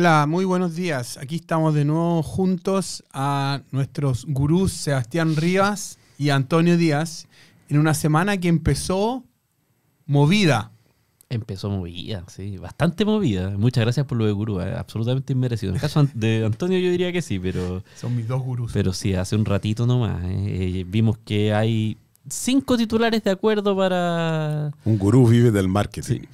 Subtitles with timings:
[0.00, 1.18] Hola, muy buenos días.
[1.18, 7.26] Aquí estamos de nuevo juntos a nuestros gurús Sebastián Rivas y Antonio Díaz
[7.68, 9.24] en una semana que empezó
[10.06, 10.72] movida.
[11.28, 13.50] Empezó movida, sí, bastante movida.
[13.58, 15.68] Muchas gracias por lo de gurú, eh, absolutamente inmerecido.
[15.68, 17.84] En el caso de Antonio yo diría que sí, pero...
[17.94, 18.70] Son mis dos gurús.
[18.72, 20.22] Pero sí, hace un ratito nomás.
[20.24, 24.72] eh, vimos que hay cinco titulares de acuerdo para...
[24.86, 26.20] Un gurú vive del marketing.
[26.22, 26.28] Sí,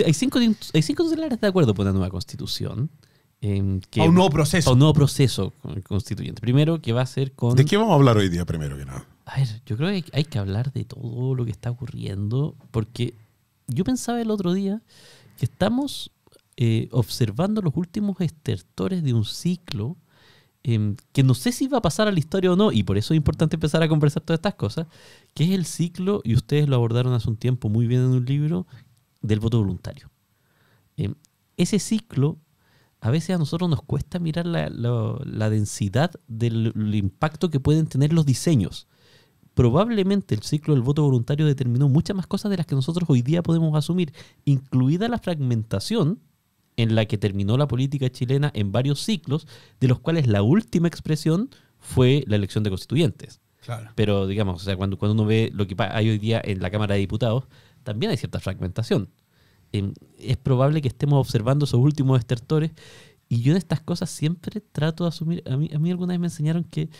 [0.00, 2.90] hay, cinco, hay cinco titulares de acuerdo por una nueva constitución.
[3.44, 4.70] eh, que- a un nuevo proceso.
[4.70, 5.52] a un nuevo proceso
[5.88, 6.40] constituyente.
[6.40, 7.56] Primero, que va a ser con...
[7.56, 9.04] ¿De qué vamos a hablar hoy día primero que nada?
[9.24, 13.14] A ver, yo creo que hay, que hablar de todo lo que está ocurriendo, porque
[13.66, 14.80] yo pensaba el otro día
[15.38, 16.12] que estamos
[16.56, 19.96] eh, observando los últimos estertores de un ciclo
[20.64, 22.96] em, que no sé si va a pasar a la historia o no, y por
[22.96, 24.86] eso es importante empezar a conversar todas estas cosas,
[25.34, 28.24] que es el ciclo, y ustedes lo abordaron hace un tiempo muy bien en un
[28.24, 28.68] libro,
[29.22, 30.10] del voto voluntario.
[30.96, 31.14] Em,
[31.56, 32.38] ese ciclo
[33.00, 37.58] a veces a nosotros nos cuesta mirar la, la- la densidad del el impacto que
[37.60, 38.86] pueden tener los diseños.
[39.54, 43.20] Probablemente el ciclo del voto voluntario determinó muchas más cosas de las que nosotros hoy
[43.22, 44.12] día podemos asumir,
[44.44, 46.20] incluida la fragmentación
[46.76, 49.46] en la que terminó la política chilena en varios ciclos,
[49.78, 53.40] de los cuales la última expresión fue la elección de constituyentes.
[53.62, 53.90] Claro.
[53.94, 56.70] Pero digamos, o sea, cuando, cuando uno ve lo que hay hoy día en la
[56.70, 57.44] Cámara de Diputados,
[57.82, 59.10] también hay cierta fragmentación.
[59.72, 62.72] Em, es probable que estemos observando esos últimos estertores
[63.28, 66.20] y yo en estas cosas siempre trato de asumir, a mí, a mí alguna vez
[66.20, 66.90] me enseñaron que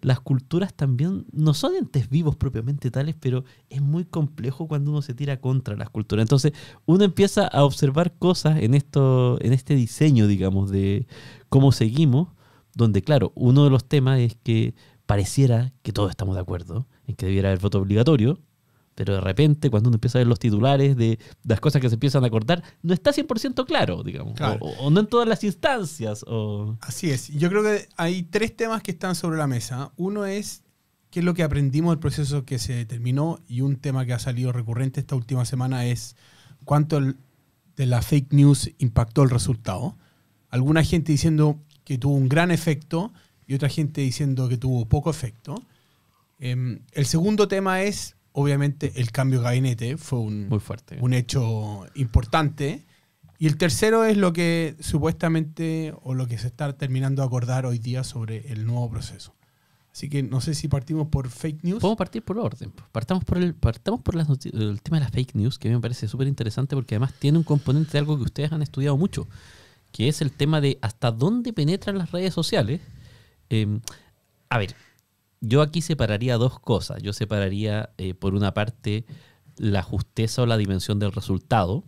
[0.00, 5.02] las culturas también no son entes vivos propiamente tales, pero es muy complejo cuando uno
[5.02, 6.22] se tira contra las culturas.
[6.22, 6.52] Entonces
[6.86, 11.06] uno empieza a observar cosas en, esto, en este diseño, digamos, de
[11.48, 12.28] cómo seguimos,
[12.74, 14.74] donde claro, uno de los temas es que
[15.06, 18.38] pareciera que todos estamos de acuerdo en que debiera haber voto obligatorio,
[18.98, 21.94] pero de repente cuando uno empieza a ver los titulares de las cosas que se
[21.94, 24.58] empiezan a acordar, no está 100% claro, digamos, Claro.
[24.60, 26.24] O, o no en todas las instancias.
[26.26, 26.76] O...
[26.80, 27.28] Así es.
[27.28, 29.92] Yo creo que hay tres temas que están sobre la mesa.
[29.96, 30.64] Uno es
[31.10, 34.18] qué es lo que aprendimos del proceso que se terminó y un tema que ha
[34.18, 36.16] salido recurrente esta última semana es
[36.64, 37.16] cuánto el-
[37.76, 39.96] de la fake news impactó el resultado.
[40.50, 43.12] Alguna gente diciendo que tuvo un gran efecto
[43.46, 45.62] y otra gente diciendo que tuvo poco efecto.
[46.40, 49.96] Em, el segundo tema es, obviamente, el cambio de gabinete.
[49.96, 50.98] Fue un, Muy fuerte.
[51.00, 52.86] un hecho importante.
[53.38, 57.66] Y el tercero es lo que supuestamente o lo que se está terminando de acordar
[57.66, 59.34] hoy día sobre el nuevo proceso.
[59.92, 61.80] Así que no sé si partimos por fake news.
[61.80, 62.72] Podemos partir por orden.
[62.92, 65.76] Partamos por el, partamos por las el tema de las fake news, que a mí
[65.76, 68.96] me parece súper interesante porque además tiene un componente de algo que ustedes han estudiado
[68.96, 69.28] mucho,
[69.90, 72.80] que es el tema de hasta dónde penetran las redes sociales.
[73.50, 73.80] Eh,
[74.50, 74.74] a ver,
[75.40, 77.02] yo aquí separaría dos cosas.
[77.02, 79.04] Yo separaría, eh, por una parte,
[79.56, 81.84] la justeza o la dimensión del resultado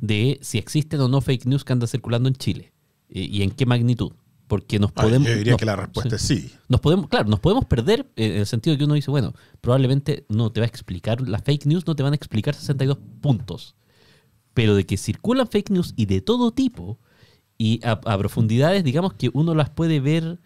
[0.00, 2.72] de si existen o no fake news que andan circulando en Chile
[3.10, 4.12] eh, y en qué magnitud.
[4.46, 5.28] Porque nos Ah, podemos.
[5.28, 6.34] yo diría nos- que la respuesta sí.
[6.34, 6.54] es sí.
[6.68, 9.34] Nos podemos, claro, nos podemos perder eh, en el sentido de que uno dice, bueno,
[9.60, 12.96] probablemente no te va a explicar, las fake news no te van a explicar 62
[13.20, 13.74] puntos,
[14.54, 16.98] pero de que circulan fake news y de todo tipo
[17.58, 20.38] y a, a profundidades, digamos que uno las puede ver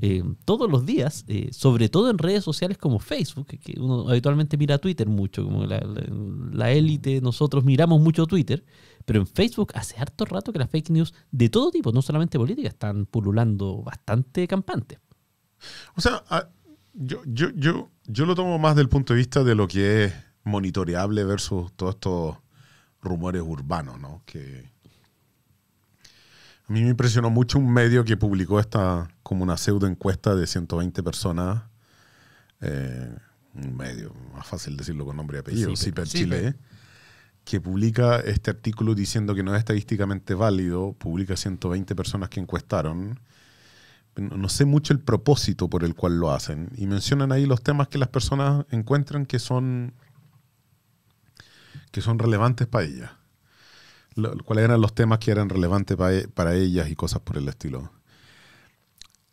[0.00, 4.56] eh, todos los días, eh, sobre todo en redes sociales como Facebook, que- uno habitualmente
[4.56, 8.64] mira Twitter mucho, como la élite, nosotros miramos mucho Twitter,
[9.04, 12.38] pero en Facebook hace harto rato que las fake news de todo tipo, no solamente
[12.38, 14.98] políticas, están pululando bastante campantes.
[15.96, 16.48] O sea, ah,
[16.94, 20.14] yo, yo, yo, yo lo tomo más del punto de vista de lo que es
[20.44, 22.36] monitoreable versus todos estos
[23.00, 24.22] rumores urbanos, ¿no?
[24.26, 24.70] Que
[26.68, 30.46] a mí me impresionó mucho un medio que publicó esta como una pseudo encuesta de
[30.46, 31.64] 120 personas.
[32.62, 33.14] eh,
[33.54, 36.06] medio, más fácil decirlo con nombre y apellido, Ciper.
[36.08, 36.38] Ciper.
[36.40, 36.54] Chile,
[37.44, 43.20] que publica este artículo diciendo que no es estadísticamente válido, publica 120 personas que encuestaron.
[44.16, 46.70] No sé mucho el propósito por el cual lo hacen.
[46.76, 49.92] Y mencionan ahí los temas que las personas encuentran que son,
[51.90, 53.10] que son relevantes para ellas.
[54.14, 57.48] Lo- ¿Cuáles eran los temas que eran relevantes e, para ellas y cosas por el
[57.48, 57.90] estilo?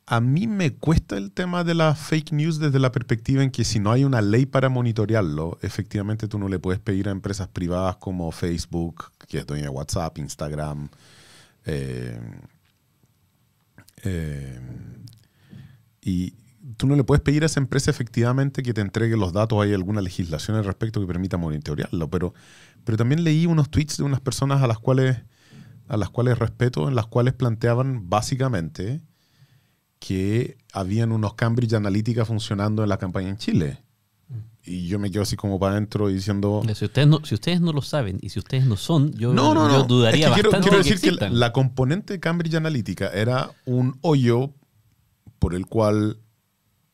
[0.08, 3.64] A mí me cuesta el tema de las fake news desde la perspectiva en que
[3.64, 7.48] si no hay una ley para monitorearlo, efectivamente tú no le puedes pedir a empresas
[7.48, 10.90] privadas como Facebook, que es dueña WhatsApp, Instagram,
[11.66, 12.20] eh,
[14.04, 14.60] eh,
[16.02, 16.36] y
[16.78, 19.62] tú no le puedes pedir a esa empresa efectivamente que te entregue los datos.
[19.64, 22.10] Hay alguna legislación al respecto que permita monitorearlo.
[22.12, 22.36] Pero,
[22.84, 25.18] pero también leí unos tweets de unas personas a las cuales,
[25.88, 29.02] a las cuales respeto, en las cuales planteaban básicamente
[30.00, 33.82] que habían unos Cambridge Analytica funcionando en la campaña en Chile.
[34.68, 36.64] y yo me quedo así como para adentro diciendo...
[36.74, 39.54] Si ustedes, no, si ustedes no lo saben y si ustedes no son, yo, No,
[39.54, 43.08] no, yo dudaría Es que quiero, bastante quiero decir que la componente de Cambridge Analytica
[43.10, 44.52] era un hoyo
[45.38, 46.18] por el cual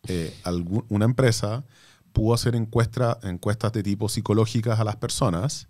[0.08, 1.64] eh, algún- una empresa
[2.12, 5.70] pudo hacer encuestra- encuestas de tipo psicológicas a las personas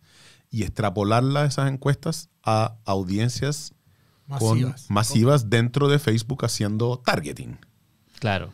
[0.49, 3.73] y extrapolarlas esas encuestas a audiencias
[4.39, 4.85] con- Masivas.
[4.89, 7.57] masivas dentro de Facebook haciendo targeting.
[8.19, 8.51] Claro.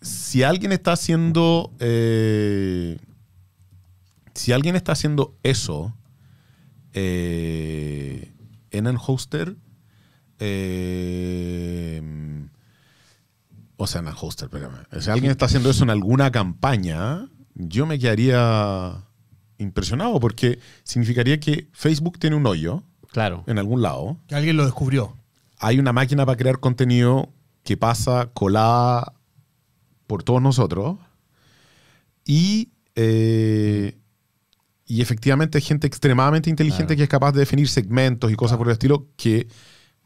[0.00, 2.98] si alguien está haciendo eh,
[4.34, 5.94] si alguien está haciendo eso
[6.92, 8.32] eh,
[8.70, 9.56] en el hoster
[10.38, 12.02] eh,
[13.76, 14.86] o sea en el hoster espérame.
[15.00, 19.04] si alguien está haciendo eso en alguna campaña yo me quedaría
[19.58, 22.82] impresionado porque significaría que Facebook tiene un hoyo
[23.12, 23.44] Claro.
[23.46, 25.14] en algún lado Que alguien lo descubrió.
[25.58, 27.30] hay una máquina para crear contenido
[27.64, 29.12] que pasa colada
[30.06, 30.98] por todos nosotros
[32.24, 33.96] y, eh,
[34.86, 36.96] y efectivamente hay gente extremadamente inteligente Claro.
[36.98, 39.48] que es capaz de definir segmentos y cosas por el estilo que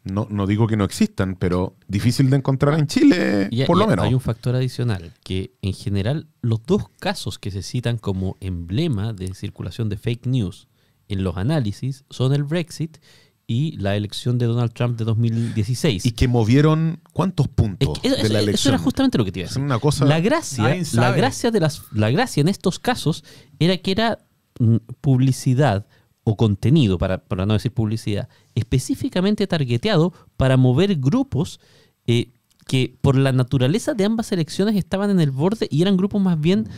[0.02, 3.80] no, no digo que no existan, pero difícil de encontrar en Chile, Y- por y
[3.80, 4.06] lo menos.
[4.06, 9.12] Hay un factor adicional, que en general los dos casos que se citan como emblema
[9.12, 10.68] de circulación de fake news
[11.10, 12.98] en los análisis son el Brexit
[13.46, 16.06] y la elección de Donald Trump de 2016.
[16.06, 18.74] Y que movieron cuántos Es puntos que eso, de la eso elección.
[18.74, 19.64] era justamente lo que te iba a Es decir.
[19.64, 20.04] una cosa.
[20.04, 23.24] La gracia, la gracia de las, la gracia en estos casos
[23.58, 24.18] era que era
[24.60, 25.86] mm, publicidad
[26.22, 31.58] o contenido, para, para no decir publicidad, específicamente targeteado para mover grupos
[32.06, 32.30] eh,
[32.66, 36.40] que por la naturaleza de ambas elecciones estaban en el borde y eran grupos más
[36.40, 36.68] bien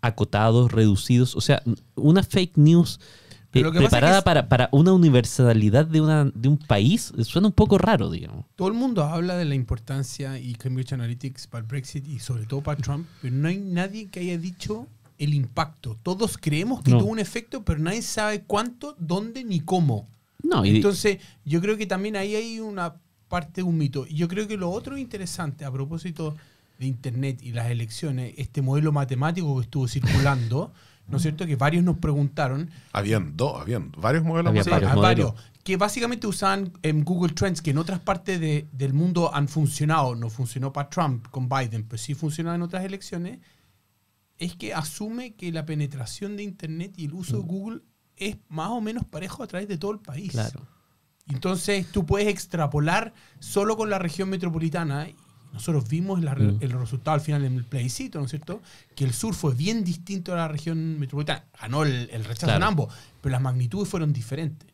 [0.00, 1.34] acotados, reducidos.
[1.34, 1.60] O sea,
[1.96, 3.00] una fake news
[3.50, 7.52] Pero preparada es que para, para una universalidad de, una, de un país suena un
[7.52, 8.44] poco raro, digamos.
[8.54, 12.46] Todo el mundo habla de la importancia y Cambridge Analytics para el Brexit y sobre
[12.46, 14.86] todo para Trump, pero no hay nadie que haya dicho
[15.18, 15.98] el impacto.
[16.02, 16.98] Todos creemos que No.
[16.98, 20.08] tuvo un efecto, pero nadie sabe cuánto, dónde ni cómo.
[20.42, 22.94] No, y, Entonces, yo creo que también ahí hay una
[23.28, 24.06] parte de un mito.
[24.06, 26.36] Yo creo que lo otro interesante a propósito
[26.78, 30.72] de Internet y las elecciones, este modelo matemático que estuvo circulando,
[31.10, 31.46] ¿no es cierto?
[31.46, 34.50] Que varios nos preguntaron, Habían dos, habían varios modelos.
[34.50, 35.32] Había Sí, varios a modelos.
[35.34, 39.48] varios, que básicamente usaban en Google Trends, que en otras partes de- del mundo han
[39.48, 43.40] funcionado, no funcionó para Trump con Biden, pero sí funcionó en otras elecciones,
[44.38, 47.80] es que asume que la penetración de Internet y el uso de Google
[48.16, 50.28] es más o menos parejo a través de todo el país.
[50.28, 50.30] Mm.
[50.32, 50.66] claro.
[51.28, 55.06] Entonces tú puedes extrapolar solo con la región metropolitana.
[55.52, 56.58] Nosotros vimos la- Mm.
[56.60, 58.62] el resultado al final en el plebiscito, ¿no es cierto?
[58.94, 61.44] Que el sur fue bien distinto a la región metropolitana.
[61.60, 64.68] Ganó el, el rechazo en ambos, pero las magnitudes fueron diferentes.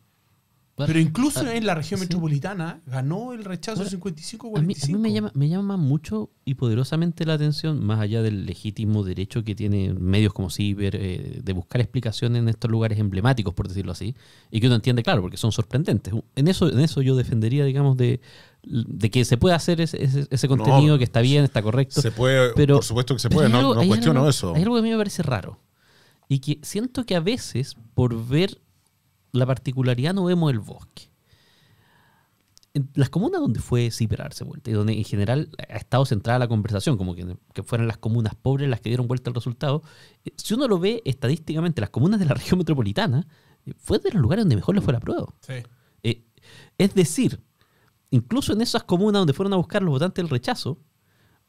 [0.77, 2.05] Bueno, Pero incluso ah, en la región sí.
[2.05, 4.59] metropolitana ganó el rechazo Bueno, 55-45.
[4.59, 8.21] A mí, a mí me, llama, me llama mucho y poderosamente la atención, más allá
[8.21, 12.99] del legítimo derecho que tienen medios como Ciber, eh, de buscar explicaciones en estos lugares
[12.99, 14.15] emblemáticos, por decirlo así,
[14.51, 16.13] y que uno entiende, claro, porque son sorprendentes.
[16.35, 18.21] En eso, en eso yo defendería, digamos, de,
[18.63, 22.03] de que se puede hacer ese, ese- ese contenido, que está bien, está correcto.
[22.03, 24.55] Se puede, Pero- por supuesto que se puede, no, algo- no hay cuestiono algo- eso.
[24.55, 25.59] Hay algo que a mí me parece raro.
[26.29, 28.61] Y que siento que a veces, por ver
[29.33, 31.11] la particularidad, no vemos el bosque.
[32.75, 36.05] En las comunas donde fue Ciper a darse vuelta y donde en general ha estado
[36.05, 39.35] centrada la conversación, como que, que fueran las comunas pobres las que dieron vuelta al
[39.35, 39.83] resultado,
[40.25, 43.27] eh, si uno lo ve estadísticamente, las comunas de la región metropolitana
[43.65, 45.27] eh, fue de los lugares donde mejor le fue la prueba.
[45.41, 45.55] Sí.
[46.03, 46.25] Eh,
[46.77, 47.41] es decir,
[48.11, 50.79] incluso en esas comunas donde fueron a buscar los votantes del rechazo,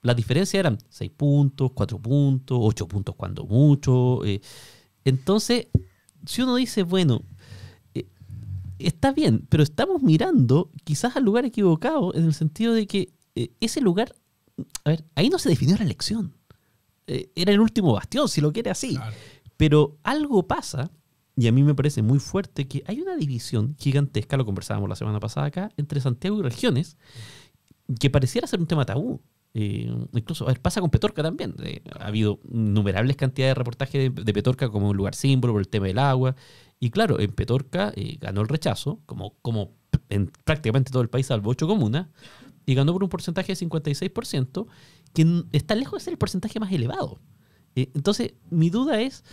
[0.02, 4.24] las diferencias eran 6 puntos, 4 puntos, 8 puntos cuando mucho.
[4.24, 4.40] eh.
[5.04, 5.68] Entonces,
[6.26, 7.24] si uno dice, bueno,
[8.80, 13.52] está bien, pero estamos mirando quizás al lugar equivocado en el sentido de que eh,
[13.60, 14.16] ese lugar,
[14.84, 16.34] a ver, ahí no se definió la elección.
[17.08, 18.96] Eh, era el último bastión, si lo quiere así.
[18.96, 19.16] Claro.
[19.56, 20.92] Pero algo pasa,
[21.36, 24.96] y a mí me parece muy fuerte, que hay una división gigantesca, lo conversábamos la
[24.96, 26.98] semana pasada acá, entre Santiago y regiones,
[28.00, 29.22] que pareciera ser un tema tabú.
[29.54, 31.56] Eh, incluso, a ver, pasa con Petorca también.
[31.64, 35.62] Eh, ha habido innumerables cantidades de reportajes de, de Petorca como un lugar símbolo por
[35.62, 36.36] el tema del agua.
[36.80, 39.74] Y claro, en Petorca eh, ganó el rechazo, como, como
[40.10, 42.08] en prácticamente todo el país, salvo ocho comunas,
[42.66, 44.68] y ganó por un porcentaje de 56%,
[45.14, 47.20] que está lejos de ser el porcentaje más elevado.
[47.76, 49.24] Eh, entonces, mi duda es,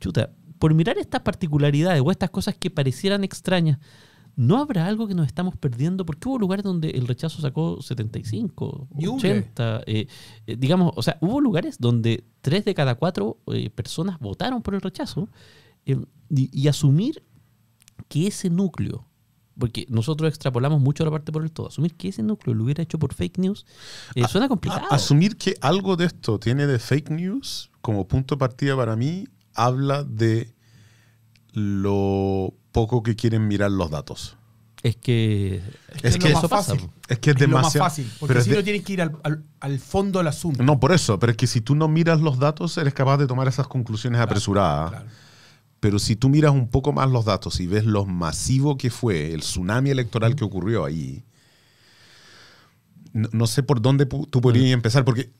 [0.00, 3.78] chuta, por mirar estas particularidades o estas cosas que parecieran extrañas,
[4.38, 6.06] ¿no habrá algo que nos estamos perdiendo?
[6.06, 10.06] Porque hubo lugares donde el rechazo sacó 75, Ni un 80, eh,
[10.46, 14.74] eh, digamos, o sea, hubo lugares donde tres de cada cuatro eh, personas votaron por
[14.76, 15.28] el rechazo
[15.86, 15.96] eh,
[16.30, 17.22] y, y asumir
[18.08, 19.04] que ese núcleo
[19.58, 21.66] porque nosotros extrapolamos mucho la parte por el todo.
[21.66, 23.66] Asumir que ese núcleo lo hubiera hecho por fake news
[24.14, 24.86] eh, A- suena a- complicado.
[24.90, 29.26] asumir que algo de esto tiene de fake news como punto de partida para mí
[29.54, 30.54] habla de
[31.52, 34.36] lo poco que quieren mirar los datos.
[34.82, 35.56] es que.
[36.02, 36.90] Es es que lo más pasa, fácil.
[37.08, 37.84] Es que es, Es lo más demasiado.
[37.88, 38.12] fácil.
[38.20, 40.62] Porque pero es si de- no tienes que ir al, al- al fondo del asunto.
[40.62, 43.26] No, por eso, pero es que si tú no miras los datos, eres capaz de
[43.26, 44.90] tomar esas conclusiones apresuradas.
[44.90, 45.06] Claro.
[45.80, 49.32] Pero si tú miras un poco más los datos y ves lo masivo que fue
[49.32, 51.24] el tsunami electoral que ocurrió ahí,
[53.12, 55.04] no, no sé por dónde tú podrías empezar.
[55.04, 55.30] Porque,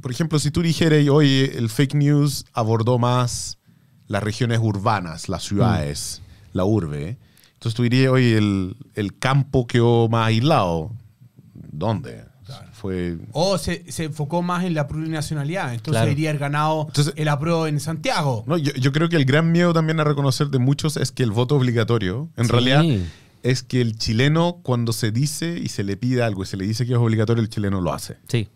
[0.00, 3.58] por ejemplo, si tú dijeras, oye, el fake news abordó más
[4.06, 6.20] las regiones urbanas, las ciudades,
[6.52, 7.18] la urbe,
[7.60, 10.92] entonces tú dirías, oye, el, el campo quedó más aislado.
[11.52, 12.24] ¿Dónde?
[12.80, 15.74] Fue O se, se enfocó más en la plurinacionalidad.
[15.74, 16.06] Entonces Claro.
[16.06, 18.44] debería haber ganado Entonces- el apruebo en Santiago.
[18.46, 21.22] No, yo, yo creo que el gran miedo también a reconocer de muchos es que
[21.22, 22.50] el voto obligatorio, en Sí.
[22.52, 22.84] realidad,
[23.42, 26.66] es que el chileno, cuando se dice y se le pide algo y se le
[26.66, 28.16] dice que es obligatorio, el chileno lo hace.
[28.28, 28.48] Sí.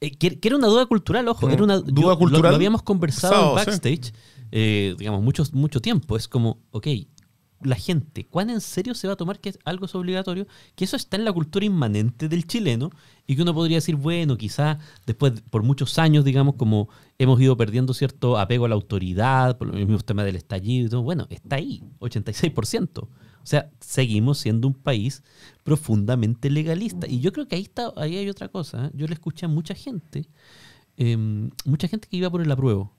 [0.00, 1.48] Eh, que, que era una duda cultural, ojo.
[1.48, 4.12] Era una duda yo- cultural Lo, habíamos conversado en backstage,
[4.52, 6.16] eh, digamos, mucho, mucho tiempo.
[6.16, 6.86] Es como, ok,
[7.62, 10.46] la gente, ¿cuán en serio se va a tomar que algo es obligatorio?
[10.74, 12.90] Que eso está en la cultura inmanente del chileno
[13.26, 17.56] y que uno podría decir, bueno, quizá después, por muchos años, digamos, como hemos ido
[17.56, 21.26] perdiendo cierto apego a la autoridad, por los mismos temas del estallido y todo, bueno,
[21.30, 23.08] está ahí, 86%.
[23.44, 25.22] O sea, seguimos siendo un país
[25.64, 27.06] profundamente legalista.
[27.06, 28.86] Y yo creo que ahí, está, ahí hay otra cosa.
[28.86, 28.90] ¿eh?
[28.94, 30.28] Yo le escuché a mucha gente,
[30.96, 31.16] eh,
[31.64, 32.94] mucha gente que iba por el apruebo.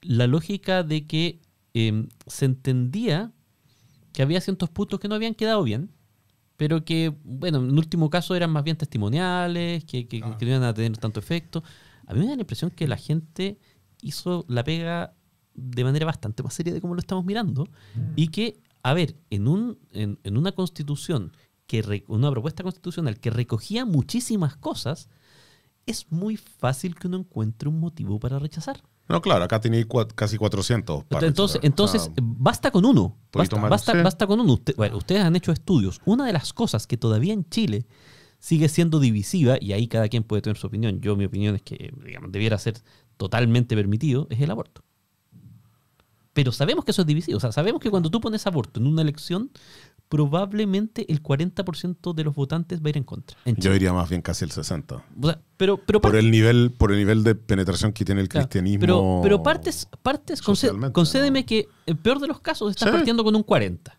[0.00, 1.40] La lógica de que
[1.74, 3.32] eh, se entendía
[4.14, 5.90] que había ciertos puntos que no habían quedado bien,
[6.56, 10.72] pero que, bueno, en último caso eran más bien testimoniales, que, que, no iban a
[10.72, 11.64] tener tanto efecto.
[12.06, 13.58] A mí me da la impresión que la gente
[14.00, 15.14] hizo la pega
[15.54, 17.68] de manera bastante más seria de como lo estamos mirando
[18.16, 21.32] y que, a ver, en, un, en, en una constitución,
[21.66, 25.08] que una propuesta constitucional que recogía muchísimas cosas,
[25.86, 28.80] es muy fácil que uno encuentre un motivo para rechazar.
[29.08, 31.04] No, claro, acá tenéis cua- casi 400.
[31.04, 33.18] para Entonces, entonces O sea, basta con uno.
[33.32, 33.98] Basta, basta, sí.
[34.02, 34.54] basta con uno.
[34.54, 36.00] Usted- bueno, ustedes han hecho estudios.
[36.06, 37.86] Una de las cosas que todavía en Chile
[38.38, 41.00] sigue siendo divisiva, y ahí cada quien puede tener su opinión.
[41.00, 42.74] Yo, mi opinión es que digamos, debiera ser
[43.16, 44.82] totalmente permitido, es el aborto.
[46.32, 47.36] Pero sabemos que eso es divisivo.
[47.36, 49.50] O sea, sabemos que cuando tú pones aborto en una elección,
[50.14, 53.36] probablemente el 40% de los votantes va a ir en contra.
[53.44, 54.94] en yo diría más bien casi el 60.
[54.94, 58.28] O sea, pero, pero Por el nivel, por el nivel de penetración que tiene el
[58.28, 58.80] Claro, cristianismo.
[58.80, 61.46] Pero, pero partes, partes concédeme ¿no?
[61.46, 62.92] que en peor de los casos estás Sí.
[62.94, 63.98] partiendo con un 40.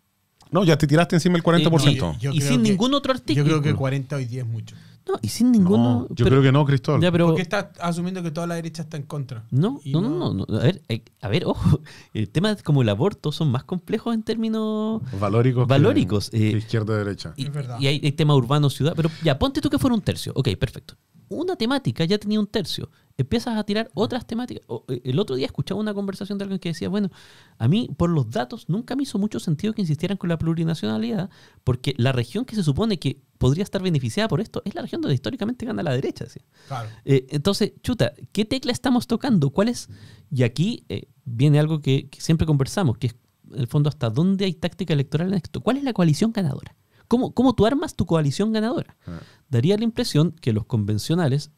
[0.52, 2.18] No, ya te tiraste encima el 40%.
[2.18, 3.46] Yo y sin que- ningún otro artículo.
[3.46, 4.74] Yo creo que 40 hoy día es mucho.
[5.08, 6.08] No, y sin ninguno.
[6.10, 7.02] No, yo creo que no, Cristóbal.
[7.02, 7.28] Ya, pero.
[7.28, 9.46] Porque estás asumiendo que toda la derecha está en contra.
[9.52, 10.58] No, Y no, no, no, no.
[10.58, 11.80] A ver, eh, a ver, ojo.
[12.14, 15.02] El tema como el aborto son más complejos en términos.
[15.20, 15.68] Valóricos.
[15.68, 17.34] Valóricos, que eh, izquierda-derecha.
[17.36, 17.78] Y, Es verdad.
[17.80, 18.94] y hay, hay tema urbano-ciudad.
[18.96, 20.32] Pero ya, ponte tú que fuera un tercio.
[20.36, 20.96] Ok, perfecto.
[21.30, 22.90] Una temática ya tenía un tercio.
[23.18, 24.66] Empiezas a tirar otras temáticas.
[24.90, 27.10] Eh, El otro día escuchaba una conversación de alguien que decía, bueno,
[27.58, 31.30] a mí por los datos nunca me hizo mucho sentido que insistieran con la plurinacionalidad,
[31.64, 35.02] porque la región que se supone que podría estar beneficiada por esto es la región
[35.02, 36.26] donde históricamente gana la derecha.
[36.68, 36.90] Claro.
[37.06, 39.50] Eh, entonces, chuta, ¿qué tecla estamos tocando?
[39.50, 39.90] ¿Cuál es?
[40.32, 43.16] Y aquí eh, viene algo que, que siempre conversamos, que es,
[43.52, 45.62] en el fondo, ¿hasta dónde hay táctica electoral en esto?
[45.62, 46.76] ¿Cuál es la coalición ganadora?
[47.08, 48.98] ¿Cómo, cómo tú armas tu coalición ganadora?
[49.08, 49.20] Ah.
[49.50, 51.52] Daría la impresión que los convencionales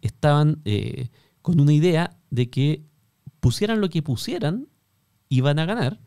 [0.00, 1.08] estaban eh,
[1.42, 2.82] con una idea de que
[3.40, 4.68] pusieran lo que pusieran,
[5.28, 6.00] iban a ganar,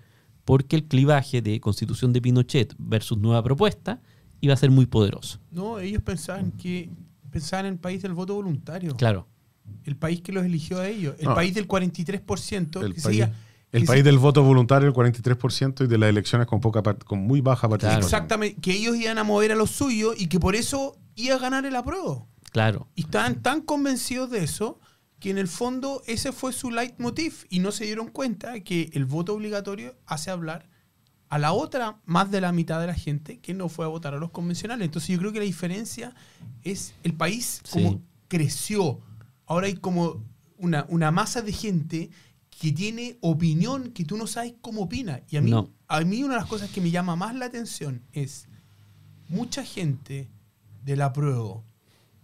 [0.46, 4.02] porque el clivaje de constitución de Pinochet versus nueva propuesta
[4.42, 5.40] iba a ser muy poderoso.
[5.52, 6.90] No, ellos pensaban que
[7.32, 8.96] pensaban en el país del voto voluntario.
[8.96, 9.28] Claro.
[9.84, 11.16] El país que los eligió a ellos.
[11.20, 11.36] El No.
[11.36, 13.34] país del 43% El que país, seguía-
[13.76, 17.42] el país del voto voluntario, el 43%, y de las elecciones con, poca con muy
[17.42, 18.04] baja participación.
[18.04, 21.40] Exactamente, que ellos iban a mover a los suyos y que por eso iba a
[21.40, 22.28] ganar el apruebo.
[22.52, 22.88] Claro.
[22.96, 24.80] Y estaban tan convencidos de eso
[25.20, 29.06] que en el fondo ese fue su leitmotiv y no se dieron cuenta que el
[29.06, 30.70] voto obligatorio hace hablar
[31.30, 34.14] a la otra más de la mitad de la gente que no fue a votar
[34.14, 34.86] a los convencionales.
[34.86, 36.14] Entonces yo creo que la diferencia
[36.64, 38.02] es el país como Sí.
[38.28, 39.00] creció.
[39.48, 40.24] Ahora hay como
[40.58, 42.10] una, una masa de gente
[42.60, 45.22] que tiene opinión que tú no sabes cómo opina.
[45.30, 45.70] Y a mí, No.
[45.88, 48.48] a mí una de las cosas que me llama más la atención es
[49.28, 50.30] mucha gente
[50.84, 51.62] de la prueba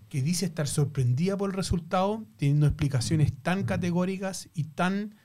[0.08, 5.16] que dice estar sorprendida por el resultado, teniendo explicaciones tan categóricas y tan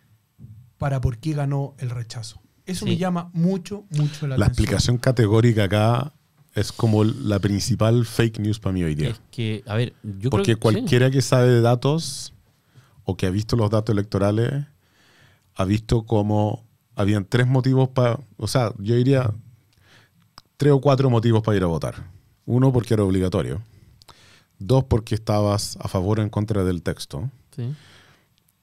[0.79, 2.41] para por qué ganó el rechazo.
[2.67, 2.93] Eso Sí.
[2.93, 4.65] me llama mucho, mucho la, La atención.
[4.65, 6.13] explicación categórica acá
[6.55, 9.11] es como la principal fake news para mí hoy día.
[9.11, 10.79] Es que, a ver, yo Porque creo que sí.
[10.79, 12.33] cualquiera que sabe de datos
[13.05, 14.65] o que ha visto los datos electorales
[15.57, 19.33] ha visto como habían tres motivos para, o sea, yo diría,
[20.57, 22.11] tres o cuatro motivos para ir a votar.
[22.47, 23.63] Uno, porque era obligatorio.
[24.59, 27.31] Dos, porque estabas a favor o en contra del texto.
[27.55, 27.75] Sí.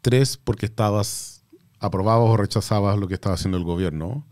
[0.02, 1.44] Tres, porque estabas
[1.80, 4.26] aprobabas o rechazabas lo que estaba haciendo el gobierno.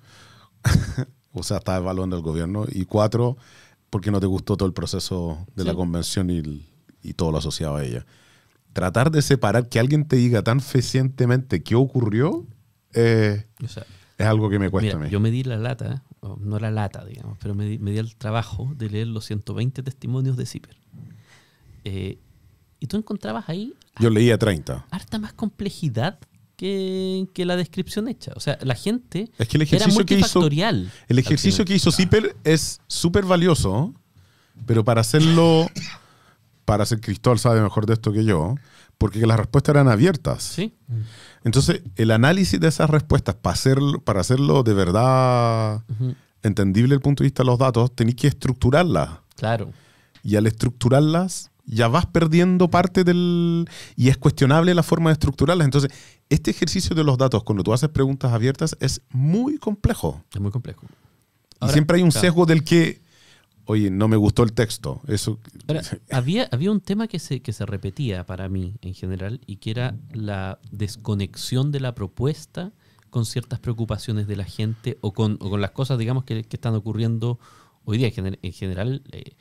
[1.34, 2.65] o sea, estabas evaluando el gobierno.
[2.72, 3.38] Y cuatro,
[3.89, 5.77] porque no te gustó todo el proceso de la Sí.
[5.77, 6.65] convención y,
[7.03, 8.06] y todo lo asociado a ella.
[8.74, 12.46] Tratar de separar, que alguien te diga tan fehacientemente qué ocurrió,
[12.94, 13.86] eh, O sea,
[14.18, 15.10] es algo que me cuesta mira, a mí.
[15.12, 16.04] yo me di la lata,
[16.40, 19.82] no la lata, digamos, pero me di, me di el trabajo de leer los 120
[19.84, 20.78] testimonios de Zipper.
[21.84, 22.20] Eh,
[22.80, 24.86] y tú encontrabas ahí Yo leía 30.
[24.92, 26.20] harta más complejidad
[26.56, 28.32] que, que la descripción hecha.
[28.36, 30.92] O sea, la gente Es que el era ejercicio que hizo, multifactorial.
[31.08, 33.94] el ejercicio que hizo Zipper es súper valioso,
[34.68, 35.68] pero para hacerlo,
[36.72, 38.56] para hacer Cristóbal sabe mejor de esto que yo,
[38.98, 40.42] porque las respuestas eran abiertas.
[40.42, 40.74] Sí,
[41.44, 45.84] Entonces, el análisis de esas respuestas, para hacerlo, para hacerlo de verdad
[46.44, 49.10] entendible desde el punto de vista de los datos, tenéis que estructurarlas.
[49.36, 49.74] claro.
[50.24, 53.68] Y al estructurarlas, ya vas perdiendo parte del...
[53.98, 55.66] Y es cuestionable la forma de estructurarlas.
[55.66, 55.92] Entonces,
[56.30, 60.24] este ejercicio de los datos, cuando tú haces preguntas abiertas, es muy complejo.
[60.34, 60.88] Es muy complejo.
[61.63, 62.28] Y siempre hay un claro.
[62.28, 63.01] sesgo del que,
[63.65, 65.01] oye, no me gustó el texto.
[65.08, 65.39] Eso...
[65.68, 69.58] Ahora, había, había un tema que se, que se repetía para mí en general y
[69.58, 72.72] que era la desconexión de la propuesta
[73.10, 76.55] con ciertas preocupaciones de la gente o con, o con las cosas, digamos, que, que
[76.55, 77.40] están ocurriendo
[77.83, 78.07] hoy día.
[78.07, 79.35] En, gener- en general, eh,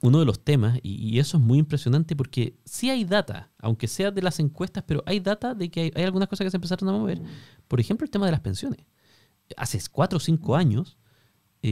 [0.00, 3.88] uno de los temas, y, y eso es muy impresionante porque sí hay data, aunque
[3.88, 6.56] sea de las encuestas, pero hay data de que hay, hay algunas cosas que se
[6.56, 7.20] empezaron a mover.
[7.66, 8.80] Por ejemplo, el tema de las pensiones.
[9.56, 10.97] Hace cuatro o cinco años,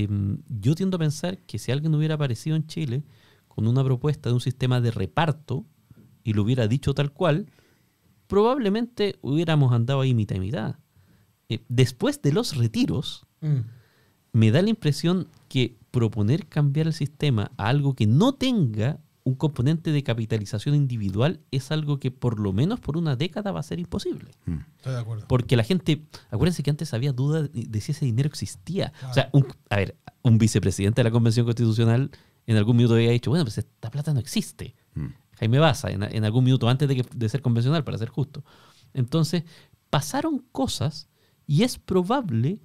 [0.04, 0.08] eh,
[0.48, 3.02] yo tiendo a pensar que si alguien hubiera aparecido en Chile
[3.48, 5.64] con una propuesta de un sistema de reparto
[6.24, 7.46] y lo hubiera dicho tal cual,
[8.26, 10.76] probablemente hubiéramos andado ahí mitad y mitad.
[11.48, 13.60] Eh, después de los retiros, Mm.
[14.32, 19.34] me da la impresión que proponer cambiar el sistema a algo que no tenga un
[19.34, 23.62] componente de capitalización individual es algo que por lo menos por una década va a
[23.64, 24.30] ser imposible.
[24.46, 24.58] Mm.
[24.76, 25.26] Estoy de acuerdo.
[25.26, 28.92] Porque la gente, acuérdense que antes había duda de, de si ese dinero existía.
[28.92, 29.10] Claro.
[29.10, 32.10] O sea, un, a ver, un vicepresidente de la Convención Constitucional
[32.46, 34.76] en algún minuto había dicho, bueno, pues esta plata no existe.
[34.94, 35.06] Mm.
[35.40, 38.44] Jaime Baza, en, en algún minuto antes de, que- de ser convencional, para ser justo.
[38.94, 39.42] Entonces,
[39.90, 41.08] pasaron cosas
[41.48, 42.60] y es probable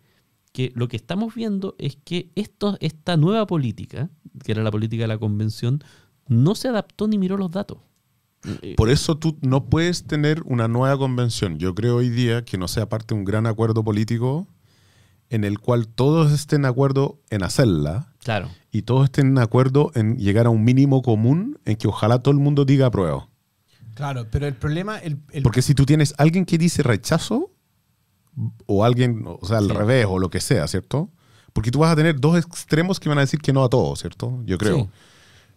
[0.54, 4.10] que lo que estamos viendo es que esto, esta nueva política,
[4.44, 5.82] que era la política de la convención,
[6.28, 7.78] no se adaptó ni miró los datos.
[8.62, 11.60] Eh, Por eso tú no puedes tener una nueva convención.
[11.60, 14.48] Yo creo hoy día que no sea parte de un gran acuerdo político
[15.30, 18.50] en el cual todos estén de acuerdo en hacerla claro.
[18.72, 22.34] y todos estén de acuerdo en llegar a un mínimo común en que ojalá todo
[22.34, 23.30] el mundo diga apruebo.
[23.94, 27.52] Claro, pero el problema, el, el- Porque si tú tienes alguien que dice rechazo
[28.66, 29.74] o alguien, o sea, al Sí.
[29.74, 31.10] revés o lo que sea, ¿cierto?
[31.54, 33.96] Porque tú vas a tener dos extremos que van a decir que no a todo,
[33.96, 34.42] ¿cierto?
[34.46, 34.78] Yo creo.
[34.78, 34.90] Sí.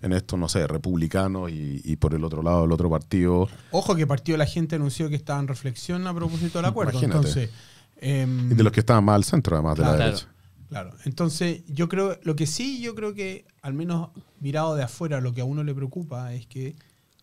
[0.05, 3.49] En esto, no sé, republicanos y, y por el otro lado el otro partido.
[3.71, 6.93] ojo que Partido de la Gente anunció que estaba en reflexión a propósito del acuerdo.
[6.93, 7.17] Imagínate.
[7.19, 7.51] Entonces,
[7.97, 10.05] em, Y de los que estaban más al centro, además de la Claro.
[10.05, 10.29] derecha.
[10.69, 15.21] Claro, entonces yo creo, lo que sí yo creo que, al menos mirado de afuera,
[15.21, 16.75] lo que a uno le preocupa es que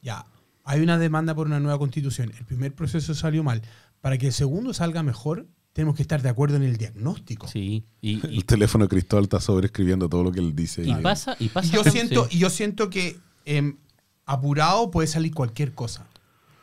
[0.02, 0.26] ya,
[0.64, 3.62] hay una demanda por una nueva constitución, el primer proceso salió mal,
[4.00, 7.48] para que el segundo salga mejor, tenemos que estar de acuerdo en el diagnóstico.
[7.48, 7.86] Sí.
[8.02, 10.84] Y, y- El teléfono de Cristóbal está sobreescribiendo todo lo que él dice.
[10.84, 11.68] y y- pasa, y pasa.
[11.68, 11.92] Y yo sí.
[11.92, 13.78] siento, y yo siento que em,
[14.26, 16.08] apurado puede salir cualquier cosa.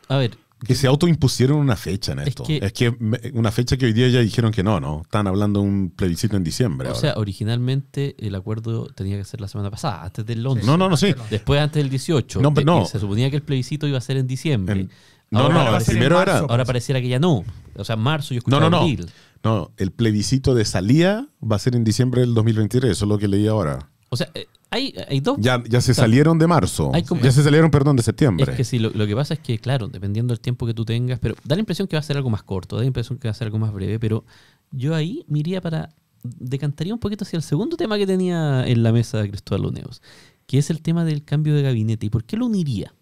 [0.09, 2.43] A ver, Que se autoimpusieron una fecha en Es esto.
[2.45, 2.89] que- es que
[3.35, 5.03] una fecha que hoy día ya dijeron que no, ¿no?
[5.03, 6.89] Están hablando de un plebiscito en diciembre.
[6.89, 7.01] o ahora.
[7.01, 10.67] sea, originalmente el acuerdo tenía que ser la semana pasada, antes del 11.
[10.67, 11.15] no, no, no, sí.
[11.31, 12.41] Después antes del 18.
[12.43, 12.87] No, pero Eh, no.
[12.87, 14.81] Se suponía que el plebiscito iba a ser en diciembre.
[14.81, 14.91] En-
[15.31, 16.39] no, Ahora no, el primero marzo, era.
[16.49, 17.45] Ahora pareciera que ya no.
[17.79, 18.77] O sea, marzo yo No, escuchaba no, no.
[18.83, 19.07] abril.
[19.45, 22.91] No, el plebiscito de salida va a ser en diciembre del 2023.
[22.93, 23.91] Eso es lo que leí ahora.
[24.11, 25.37] O sea, eh, hay, hay dos.
[25.41, 26.91] Ya, ya se O sea, salieron de marzo.
[26.95, 28.51] hay como- Ya se salieron, perdón, de septiembre.
[28.51, 30.85] Es que sí, lo, lo que pasa es que, claro, dependiendo del tiempo que tú
[30.85, 33.19] tengas, pero da la impresión que va a ser algo más corto, da la impresión
[33.19, 34.25] que va a ser algo más breve, pero
[34.73, 35.91] yo ahí me iría para.
[36.23, 40.03] decantaría un poquito hacia el segundo tema que tenía en la mesa Cristóbal Luneos,
[40.47, 42.07] que es el tema del cambio de gabinete.
[42.07, 42.93] ¿Y por qué lo uniría?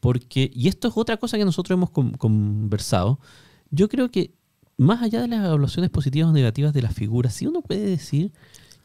[0.00, 3.18] Porque, y esto es otra cosa que nosotros hemos con- conversado,
[3.70, 4.34] yo creo que
[4.76, 8.32] más allá de las evaluaciones positivas o negativas de las figuras, sí uno puede decir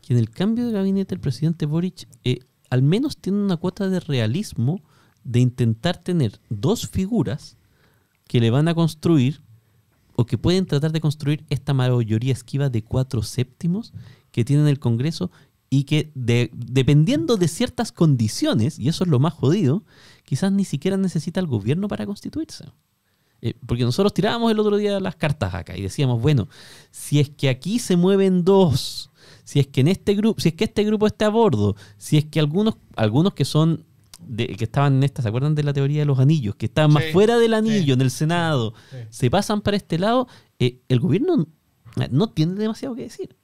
[0.01, 3.89] que en el cambio de gabinete el presidente Boric eh, al menos tiene una cuota
[3.89, 4.81] de realismo
[5.23, 7.57] de intentar tener dos figuras
[8.27, 9.41] que le van a construir
[10.15, 13.93] o que pueden tratar de construir esta mayoría esquiva de cuatro séptimos
[14.31, 15.31] que tiene en el Congreso
[15.69, 19.83] y que de- dependiendo de ciertas condiciones, y eso es lo más jodido,
[20.23, 22.65] quizás ni siquiera necesita el gobierno para constituirse.
[23.41, 26.47] Eh, porque nosotros tirábamos el otro día las cartas acá y decíamos, bueno,
[26.91, 29.11] si es que aquí se mueven dos,
[29.43, 32.17] si es que en este grupo, si es que este grupo está a bordo, si
[32.17, 33.85] es que algunos, algunos que son
[34.19, 36.55] de, que estaban en esta, ¿se acuerdan de la teoría de los anillos?
[36.55, 38.97] Que estaban más fuera del anillo, sí, en el Senado, sí.
[39.09, 40.27] se pasan para este lado,
[40.59, 41.47] eh, el gobierno
[41.97, 43.35] eh, no tiene demasiado que decir.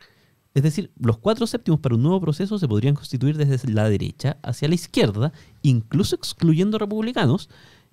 [0.53, 4.37] Es decir, los cuatro séptimos para un nuevo proceso se podrían constituir desde la derecha
[4.41, 7.49] hacia la izquierda, incluso excluyendo republicanos,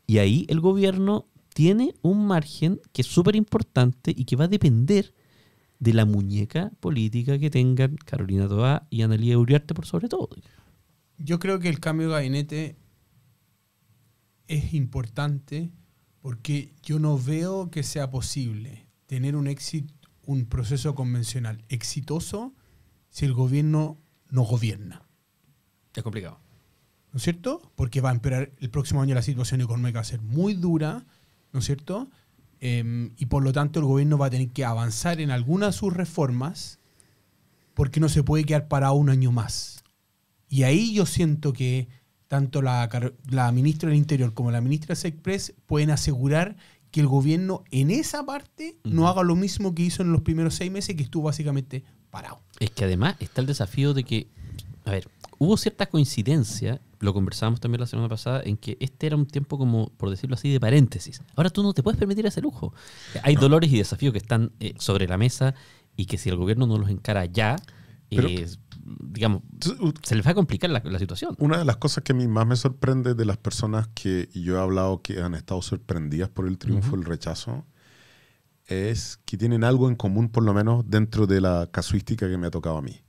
[0.06, 1.26] y ahí el gobierno
[1.58, 5.12] tiene un margen que es súper importante y que va a depender
[5.80, 10.28] de la muñeca política que tengan Carolina Toá y Analía Uriarte por sobre todo.
[11.16, 12.76] Yo creo que el cambio de gabinete
[14.46, 15.72] es importante
[16.20, 19.92] porque yo no veo que sea posible tener un éxito,
[20.26, 22.54] un proceso convencional exitoso
[23.08, 23.98] si el gobierno
[24.30, 25.08] no gobierna.
[25.92, 26.38] Es complicado.
[27.10, 27.72] ¿No es cierto?
[27.74, 31.04] Porque va a empeorar el próximo año la situación económica va a ser muy dura,
[31.52, 32.10] ¿no es cierto?
[32.60, 35.78] Em, y por lo tanto el gobierno va a tener que avanzar en algunas de
[35.78, 36.78] sus reformas
[37.74, 39.84] porque no se puede quedar parado un año más.
[40.48, 41.88] Y ahí yo siento que
[42.26, 42.88] tanto la,
[43.30, 46.56] la ministra del Interior como la ministra de Sexpress pueden asegurar
[46.90, 50.54] que el gobierno en esa parte no haga lo mismo que hizo en los primeros
[50.54, 52.40] seis meses, que estuvo básicamente parado.
[52.58, 54.28] Es que además está el desafío de que,
[54.84, 55.08] a ver,
[55.38, 59.56] hubo cierta coincidencia, lo conversábamos también la semana pasada, en que este era un tiempo
[59.58, 61.22] como, por decirlo así, de paréntesis.
[61.36, 62.72] Ahora tú no te puedes permitir ese lujo.
[63.22, 65.54] Hay dolores y desafíos que están eh, sobre la mesa
[65.96, 67.56] y que si el gobierno no los encara ya,
[68.10, 68.46] Pero- eh,
[69.00, 69.42] digamos,
[70.02, 71.34] se les va a complicar la, la situación.
[71.38, 74.56] Una de las cosas que a mí más me sorprende de las personas que yo
[74.56, 76.96] he hablado que han estado sorprendidas por el triunfo, Ujú.
[76.96, 77.66] el rechazo,
[78.66, 82.46] es que tienen algo en común, por lo menos dentro de la casuística que me
[82.46, 83.00] ha tocado a mí.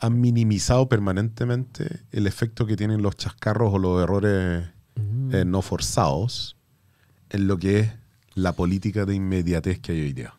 [0.00, 4.64] Han minimizado permanentemente el efecto que tienen los chascarros o los errores
[4.96, 5.34] Mm.
[5.34, 6.56] eh, no forzados
[7.30, 7.92] en lo que es
[8.34, 10.34] la política de inmediatez que hay hoy día.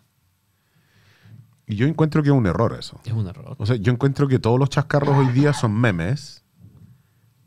[1.65, 3.00] Y yo encuentro que es un error eso.
[3.06, 3.56] Es un error.
[3.58, 6.43] O sea, yo encuentro que todos los chascarros hoy día son memes.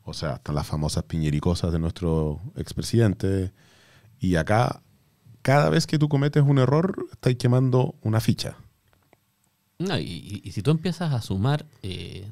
[0.02, 3.52] O sea, hasta las famosas piñericosas de nuestro expresidente.
[4.18, 4.82] Y acá,
[5.42, 8.56] cada vez que tú cometes un error, estáis quemando una ficha.
[9.78, 12.30] No, y, y- si tú empiezas a sumar eh,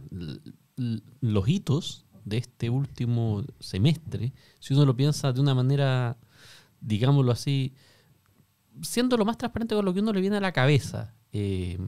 [1.21, 6.17] los hitos de este último semestre, si uno lo piensa de una manera,
[6.81, 7.75] digámoslo así,
[8.81, 11.79] siendo lo más transparente con lo que uno le viene a la cabeza, eh,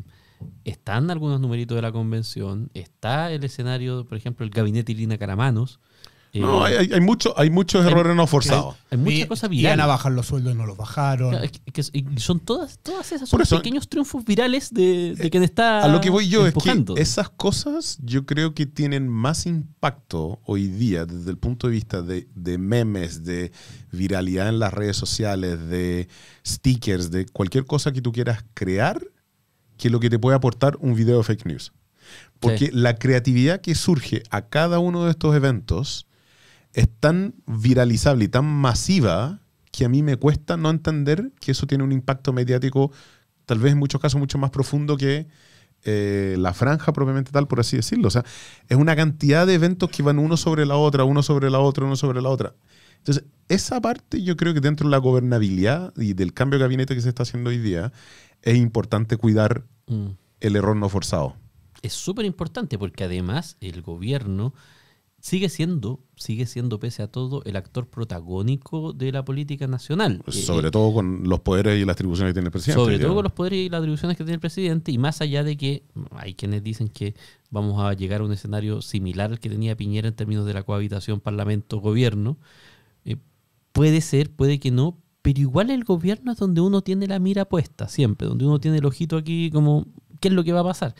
[0.64, 5.80] están algunos numeritos de la convención, está el escenario, por ejemplo, el gabinete Irina Caramanos.
[6.34, 8.74] Eh, No, hay, hay, hay mucho- hay muchos hay- errores no forzados.
[8.90, 9.84] hay muchas cosas Iban virales.
[9.84, 11.30] a bajar los sueldos y no los bajaron.
[11.30, 15.14] Claro, es que- que- y son todas, todas esas son eso- pequeños triunfos virales de,
[15.14, 16.94] de quien está A lo que voy yo empujando.
[16.94, 21.68] es que esas cosas yo creo que tienen más impacto hoy día desde el punto
[21.68, 23.52] de vista de, de memes, de
[23.92, 26.08] viralidad en las redes sociales, de
[26.46, 29.00] stickers, de cualquier cosa que tú quieras crear,
[29.76, 31.72] que lo que te puede aportar un video de fake news.
[32.38, 32.70] Porque Sí.
[32.72, 36.06] la creatividad que surge a cada uno de estos eventos
[36.74, 39.40] es tan viralizable y tan masiva
[39.72, 42.92] que a mí me cuesta no entender que eso tiene un impacto mediático,
[43.46, 45.26] tal vez en muchos casos mucho más profundo que
[45.84, 48.08] eh, la franja propiamente tal, por así decirlo.
[48.08, 48.24] O sea,
[48.68, 51.84] es una cantidad de eventos que van uno sobre la otra, uno sobre la otra,
[51.86, 52.54] uno sobre la otra.
[52.98, 56.94] Entonces, esa parte yo creo que dentro de la gobernabilidad y del cambio de gabinete
[56.94, 57.92] que se está haciendo hoy día,
[58.42, 60.12] es importante cuidar Mm.
[60.40, 61.36] el error no forzado.
[61.82, 64.54] es súper importante porque además el gobierno
[65.24, 70.22] sigue siendo, sigue siendo pese a todo, el actor protagónico de la política nacional.
[70.26, 72.78] Eh, Sobre todo con los poderes y las atribuciones que tiene el presidente.
[72.78, 75.42] sobre todo con los poderes y las atribuciones que tiene el presidente, y más allá
[75.42, 77.14] de que hay quienes dicen que
[77.48, 80.62] vamos a llegar a un escenario similar al que tenía Piñera en términos de la
[80.62, 82.36] cohabitación parlamento-gobierno,
[83.06, 83.16] eh,
[83.72, 87.46] puede ser, puede que no, pero igual el gobierno es donde uno tiene la mira
[87.46, 89.86] puesta, siempre, donde uno tiene el ojito aquí como,
[90.20, 90.94] ¿qué es lo que va a pasar?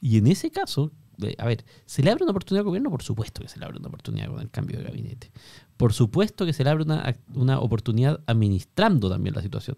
[0.00, 1.05] Y en ese caso, eh,
[1.38, 2.90] a ver, ¿se le abre una oportunidad al gobierno?
[2.90, 5.32] Por supuesto que se le abre una oportunidad con el cambio de gabinete.
[5.76, 9.76] Por supuesto que se le abre una, una oportunidad administrando también la situación.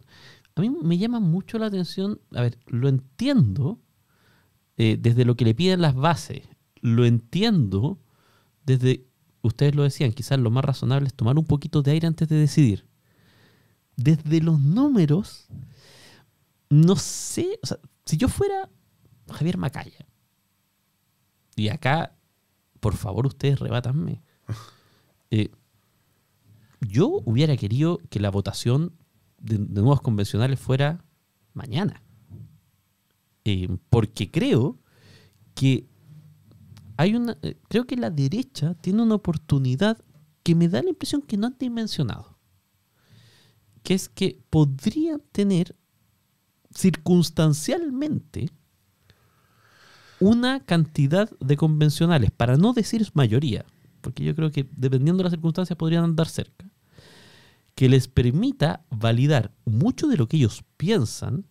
[0.54, 3.78] A mí me llama mucho la atención, a ver, lo entiendo
[4.76, 6.48] eh, desde lo que le piden las bases,
[6.80, 8.00] lo entiendo
[8.64, 9.06] desde,
[9.42, 12.36] ustedes lo decían, quizás lo más razonable es tomar un poquito de aire antes de
[12.36, 12.86] decidir.
[13.96, 15.46] Desde los números,
[16.70, 18.68] no sé, o sea, si yo fuera
[19.30, 20.07] Javier Macaya,
[21.58, 22.16] y acá,
[22.80, 24.22] por favor, ustedes rebátanme,
[25.30, 25.50] eh,
[26.80, 28.92] yo hubiera querido que la votación
[29.38, 31.04] de, de nuevos convencionales fuera
[31.52, 32.02] mañana.
[33.44, 34.78] Eh, porque creo
[35.54, 35.88] que
[36.96, 37.38] hay una.
[37.42, 39.98] eh, creo que la derecha tiene una oportunidad
[40.42, 42.38] que me da la impresión que no han dimensionado.
[43.82, 45.76] Que es que podrían tener
[46.74, 48.50] circunstancialmente
[50.20, 53.64] una cantidad de convencionales, para no decir mayoría,
[54.00, 56.66] porque yo creo que dependiendo de las circunstancias podrían andar cerca,
[57.74, 61.44] que les permita validar mucho de lo que ellos piensan,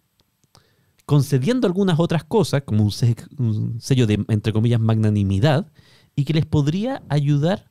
[1.06, 5.72] concediendo algunas otras cosas, como un, se- un sello de, entre comillas, magnanimidad,
[6.16, 7.70] y que les podría ayudar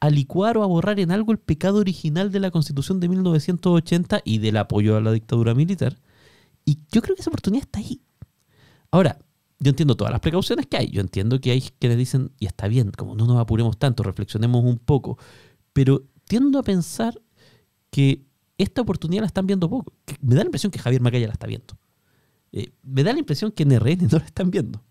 [0.00, 4.20] a licuar o a borrar en algo el pecado original de la Constitución de 1980
[4.24, 5.98] y del apoyo a la dictadura militar.
[6.66, 8.02] Y yo creo que esa oportunidad está ahí.
[8.90, 9.18] Ahora,
[9.58, 10.90] yo entiendo todas las precauciones que hay.
[10.90, 14.64] Yo entiendo que hay quienes dicen, y está bien, como no nos apuremos tanto, reflexionemos
[14.64, 15.18] un poco.
[15.72, 17.20] Pero tiendo a pensar
[17.90, 18.26] que
[18.58, 19.92] esta oportunidad la están viendo poco.
[20.20, 21.78] Me da la impresión que Javier Macaya la está viendo.
[22.52, 24.82] Eh, me da la impresión que en RN no la están viendo.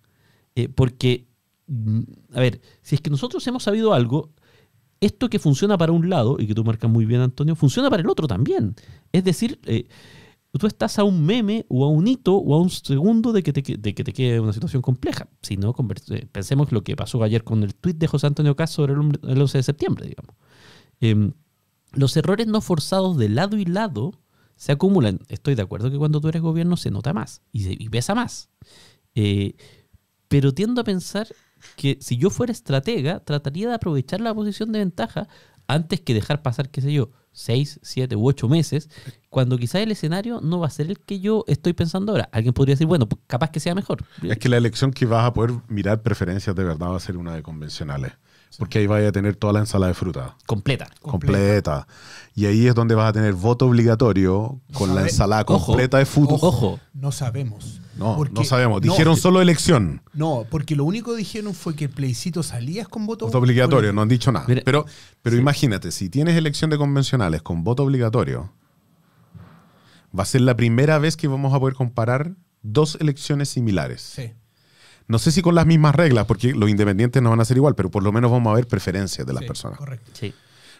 [0.56, 1.28] Eh, porque,
[1.68, 2.02] mm,
[2.34, 4.32] a ver, si es que nosotros hemos sabido algo,
[5.02, 8.02] esto que funciona para un lado, y que tú marcas muy bien, Antonio, funciona para
[8.02, 8.76] el otro también.
[9.12, 9.88] Es decir, eh,
[10.58, 13.54] tú estás a un meme o a un hito o a un segundo de que
[13.54, 15.28] te, que- de que te quede una situación compleja.
[15.42, 15.76] Si no,
[16.12, 19.00] eh, pensemos lo que pasó ayer con el tuit de José Antonio Caz sobre el,
[19.00, 20.36] hombre- el 11 de septiembre, digamos.
[21.00, 21.34] Em,
[21.94, 24.14] los errores no forzados de lado y lado
[24.56, 25.20] se acumulan.
[25.30, 28.50] Estoy de acuerdo que cuando tú eres gobierno se nota más y pesa más.
[29.16, 29.56] Eh,
[30.28, 31.28] pero tiendo a pensar
[31.76, 35.28] que si yo fuera estratega, trataría de aprovechar la posición de ventaja
[35.68, 38.90] antes que dejar pasar, qué sé yo, seis, siete u ocho meses,
[39.30, 42.30] cuando quizás el escenario no va a ser el que yo estoy pensando ahora.
[42.32, 44.04] Alguien podría decir, bueno, pues capaz que sea mejor.
[44.24, 47.18] Es que la elección que vas a poder mirar preferencias de verdad va a ser
[47.18, 48.14] una de convencionales.
[48.58, 50.88] Porque ahí vas a tener toda la ensalada de fruta Completa.
[51.02, 51.88] completa.
[52.36, 56.06] Y ahí es donde vas a tener voto obligatorio con la ensalada Ojo, completa de
[56.06, 56.36] fruta.
[56.36, 57.82] Ojo, No sabemos.
[57.96, 58.82] No, Porque- no sabemos.
[58.82, 60.02] no, Dijeron solo elección.
[60.14, 63.94] No, porque lo único que dijeron fue que el plebiscito salías con voto, Voto obligatorio,
[63.94, 64.46] no han dicho nada.
[64.48, 64.86] Mira, pero
[65.22, 68.52] pero imagínate, si tienes elección de convencionales con voto obligatorio,
[70.18, 74.02] va a ser la primera vez que vamos a poder comparar dos elecciones similares.
[74.02, 74.32] Sí.
[75.08, 77.76] No sé si con las mismas reglas, porque los independientes no van a ser igual,
[77.76, 79.78] pero por lo menos vamos a ver preferencias de las sí, personas.
[79.78, 80.12] Correcto.
[80.14, 80.34] sí.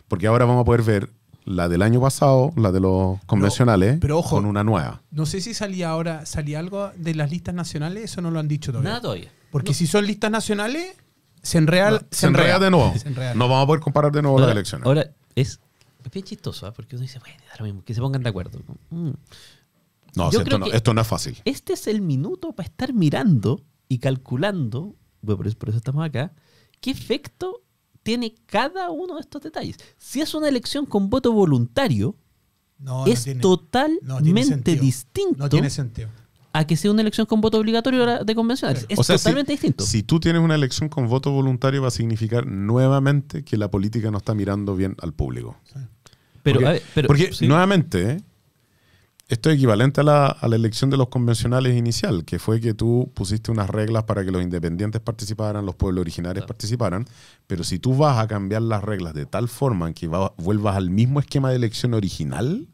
[0.08, 1.10] Porque ahora vamos a poder ver
[1.46, 4.36] la del año pasado, la de los convencionales, pero ojo.
[4.36, 5.02] con una nueva.
[5.12, 8.48] No sé si salía ahora, salía algo de las listas nacionales, eso no lo han
[8.48, 8.90] dicho todavía.
[8.90, 9.32] Nada todavía.
[9.52, 10.96] Porque si son listas nacionales,
[11.42, 12.94] se enrea, No, se enreda de nuevo.
[12.98, 13.10] Se.
[13.12, 14.86] No vamos a poder comparar de nuevo Ahora, las elecciones.
[14.88, 15.60] ahora, es,
[16.04, 16.74] es bien chistoso, ¿ah?
[16.74, 18.60] porque uno dice, bueno, da lo mismo, que se pongan de acuerdo.
[18.90, 19.12] Mm.
[20.16, 21.38] no, yo si esto no, que- esto no es fácil.
[21.46, 26.04] Este es el minuto para estar mirando y calculando, bueno, por eso, por eso estamos
[26.04, 26.34] acá,
[26.82, 27.62] qué efecto
[28.06, 29.78] tiene cada uno de estos detalles.
[29.98, 32.16] Si es una elección con voto voluntario,
[32.78, 34.06] No, no es tiene- totalmente
[34.76, 36.10] no distinto No tiene sentido.
[36.54, 38.86] a que sea una elección con voto obligatorio de convencionales.
[38.90, 39.84] Es O sea, totalmente si, distinto.
[39.84, 44.12] Si tú tienes una elección con voto voluntario, va a significar nuevamente que la política
[44.12, 45.58] no está mirando bien al público.
[46.44, 47.48] pero, porque a ver, pero- porque sí.
[47.48, 48.22] nuevamente, ¿eh?
[49.28, 52.74] Esto es equivalente a la, a la elección de los convencionales inicial, que fue que
[52.76, 56.48] tú pusiste unas reglas para que los independientes participaran, los pueblos originarios Claro.
[56.48, 57.06] participaran,
[57.48, 60.76] pero si tú vas a cambiar las reglas de tal forma en que va- vuelvas
[60.76, 62.68] al mismo esquema de elección original,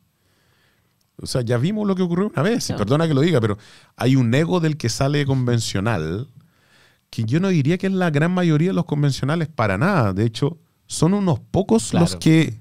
[1.21, 3.57] o sea, ya vimos lo que ocurrió una vez, y perdona que lo diga, pero
[3.95, 6.27] hay un ego del que sale convencional
[7.11, 10.13] que yo no diría que es la gran mayoría de los convencionales para nada.
[10.13, 12.57] De hecho, son unos pocos los que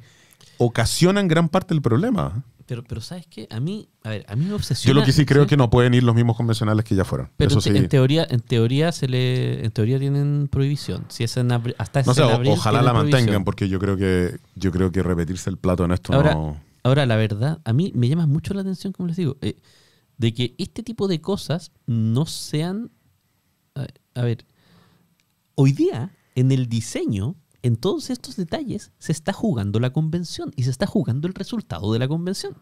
[0.58, 2.42] ocasionan gran parte del problema.
[2.70, 3.48] Pero, pero ¿sabes qué?
[3.50, 5.00] A mí, a ver, a mí me Yo obsesiona...
[5.00, 7.28] lo que sí creo es que no pueden ir los mismos convencionales que ya fueron.
[7.36, 7.76] Pero Eso en, te- sí.
[7.84, 11.04] en teoría, en teoría se le, en teoría tienen prohibición.
[11.08, 13.20] Si es en abri- hasta No sé, en o- abril ojalá la prohibición.
[13.22, 16.60] mantengan, porque yo creo que yo creo que repetirse el plato en esto Ahora, no.
[16.84, 19.56] ahora, la verdad, a mí me llama mucho la atención, como les digo, eh,
[20.16, 22.92] de que este tipo de cosas no sean.
[23.74, 24.46] A, a ver,
[25.56, 30.64] hoy día, en el diseño, en todos estos detalles, se está jugando la convención y
[30.64, 32.56] se está jugando el resultado de la convención.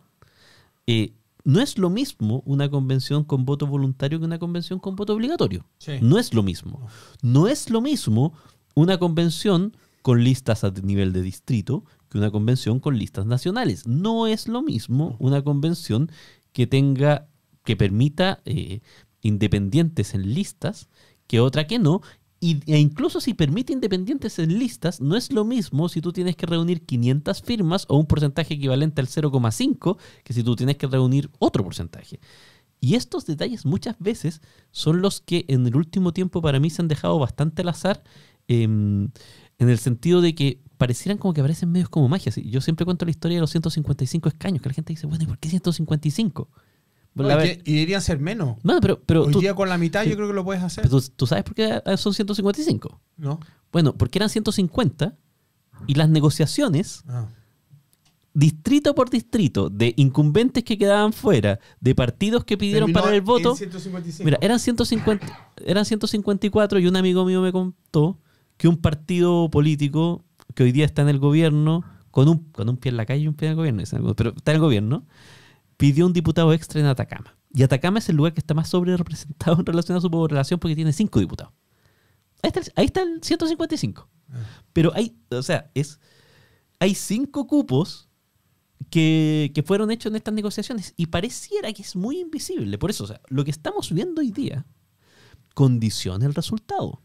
[0.87, 1.13] Eh,
[1.45, 5.65] no es lo mismo una convención con voto voluntario que una convención con voto obligatorio.
[5.79, 5.93] Sí.
[6.03, 6.87] No es lo mismo.
[7.23, 8.33] No es lo mismo
[8.75, 13.87] una convención con listas a nivel de distrito que una convención con listas nacionales.
[13.87, 16.11] No es lo mismo una convención
[16.53, 17.29] que tenga,
[17.65, 18.81] que permita eh,
[19.21, 20.89] independientes en listas
[21.27, 22.01] que otra que no.
[22.41, 26.37] Y, e incluso si permite independientes en listas, no es lo mismo si tú tienes
[26.37, 30.87] que reunir 500 firmas o un porcentaje equivalente al 0,5 que si tú tienes que
[30.87, 32.21] reunir otro porcentaje.
[32.81, 36.81] Y estos detalles muchas veces son los que en el último tiempo para mí se
[36.81, 38.05] han dejado bastante al azar,
[38.47, 39.11] em,
[39.59, 42.33] en el sentido de que parecieran como que aparecen medios como magia.
[42.37, 45.27] Yo siempre cuento la historia de los 155 escaños, que la gente dice, bueno, ¿y
[45.27, 46.49] por qué 155?
[47.27, 48.57] A y, ver, que- y deberían ser menos.
[48.63, 50.83] bueno, pero, pero, Hoy tú, día con la mitad yo creo que lo puedes hacer.
[50.83, 53.01] pero tú- tú sabes por qué son 155.
[53.17, 53.41] ¿No?
[53.73, 55.17] Bueno, porque eran 150
[55.87, 57.27] y las negociaciones Ah.
[58.35, 63.23] distrito por distrito, de incumbentes que quedaban fuera, de partidos que pidieron Terminó para el
[63.23, 63.57] voto.
[63.57, 64.25] 155.
[64.25, 65.27] Mira, eran 150,
[65.65, 68.19] eran 154 y un amigo mío me contó
[68.57, 72.77] que un partido político que hoy día está en el gobierno, con un, con un
[72.77, 73.83] pie en la calle y un pie en el gobierno,
[74.17, 75.05] pero está en el gobierno,
[75.79, 77.39] pidió un diputado extra en Atacama.
[77.55, 80.61] Y Atacama es el lugar que está más sobre representado en relación a su población
[80.61, 81.55] porque tiene cinco diputados.
[82.43, 84.09] Ahí está el, ahí está el 155.
[84.75, 85.99] Pero hay, o sea, es,
[86.79, 88.11] hay cinco cupos
[88.91, 92.77] que, que fueron hechos en estas negociaciones y pareciera que es muy invisible.
[92.77, 94.67] Por eso, o sea, lo que estamos viendo hoy día
[95.55, 97.03] condiciona el resultado.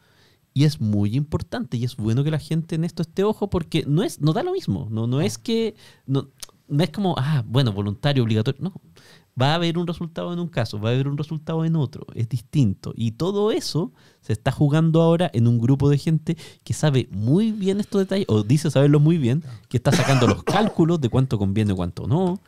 [0.56, 3.86] Y es muy importante y es bueno que la gente en esto esté ojo porque
[3.88, 4.88] no es no da lo mismo.
[4.92, 5.74] No, no es que
[6.06, 6.30] no,
[6.74, 8.62] no es como, ah, bueno, voluntario, obligatorio.
[8.62, 8.74] No.
[9.40, 12.06] Va a haber un resultado en un caso, va a haber un resultado en otro.
[12.14, 12.94] Es distinto.
[12.96, 17.52] Y todo eso se está jugando ahora en un grupo de gente que sabe muy
[17.52, 21.40] bien estos detalles, o dice saberlo muy bien, que está sacando los cálculos de cuánto
[21.40, 22.40] conviene y cuánto no.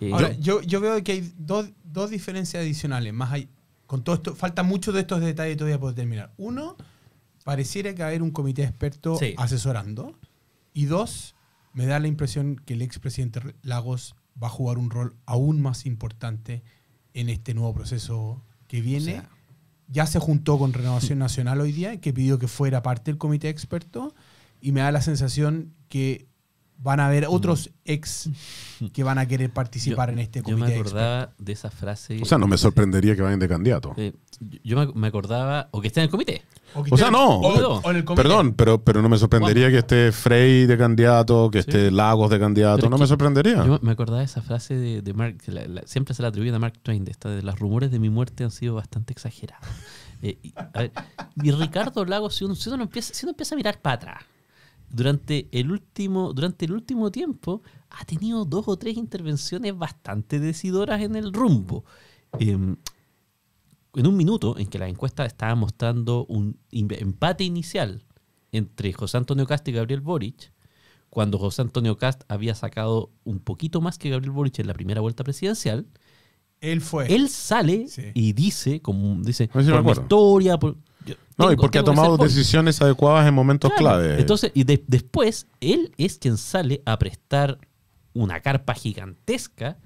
[0.00, 3.14] Eh, Ahora, yo, yo veo que hay dos, dos diferencias adicionales.
[3.14, 3.48] Más hay,
[3.86, 6.32] con todo esto, falta mucho de estos detalles todavía por terminar.
[6.36, 6.76] Uno,
[7.44, 9.34] pareciera que va a haber un comité de expertos Sí.
[9.38, 10.12] asesorando.
[10.74, 11.34] Y dos,
[11.74, 15.86] me da la impresión que el expresidente Lagos va a jugar un rol aún más
[15.86, 16.62] importante
[17.12, 19.18] en este nuevo proceso que viene.
[19.18, 19.30] O sea-
[19.88, 23.48] ya se juntó con Renovación Nacional hoy día, que pidió que fuera parte del comité
[23.48, 24.14] de expertos.
[24.60, 26.26] Y me da la sensación que
[26.78, 28.28] van a haber otros ex
[28.92, 30.92] que van a querer participar en este yo comité me de expertos.
[31.02, 32.20] acordaba de esa frase.
[32.20, 33.94] O sea, no me sorprendería que vayan de candidato.
[33.96, 34.12] eh,
[34.62, 36.42] yo me, me acordaba, o que esté en el comité.
[36.90, 37.38] O sea, no.
[37.38, 38.22] O, o en el comité.
[38.22, 41.70] Perdón, pero, pero no me sorprendería que esté Frey de candidato, que Sí.
[41.70, 42.78] esté Lagos de candidato.
[42.78, 43.64] Pero no me sorprendería.
[43.64, 46.28] Yo me acordaba de esa frase de, de Mark, que la- la- siempre se la
[46.28, 49.12] atribuyen a Mark Twain, de esta de los rumores de mi muerte han sido bastante
[49.12, 49.64] exagerados.
[50.22, 50.92] Eh, y, a ver,
[51.42, 54.22] y Ricardo Lagos, si uno, si uno empieza, si uno empieza a mirar para atrás,
[54.94, 61.02] durante el último, durante el último tiempo ha tenido dos o tres intervenciones bastante decidoras
[61.02, 61.84] en el rumbo.
[62.38, 62.76] Em,
[63.94, 68.04] en un minuto en que la encuesta estaba mostrando un empate inicial
[68.52, 70.52] entre José Antonio Cast y Gabriel Boric,
[71.10, 75.00] cuando José Antonio Cast había sacado un poquito más que Gabriel Boric en la primera
[75.00, 75.86] vuelta presidencial,
[76.60, 77.12] Él fue.
[77.14, 78.02] él sale Sí.
[78.14, 82.32] y dice, como dice, por mi historia, por- yo no, y porque ha tomado Boric".
[82.32, 83.98] decisiones adecuadas en momentos Claro.
[84.00, 84.20] clave.
[84.20, 87.58] Entonces, y de- después, él es quien sale a prestar
[88.12, 89.76] una carpa gigantesca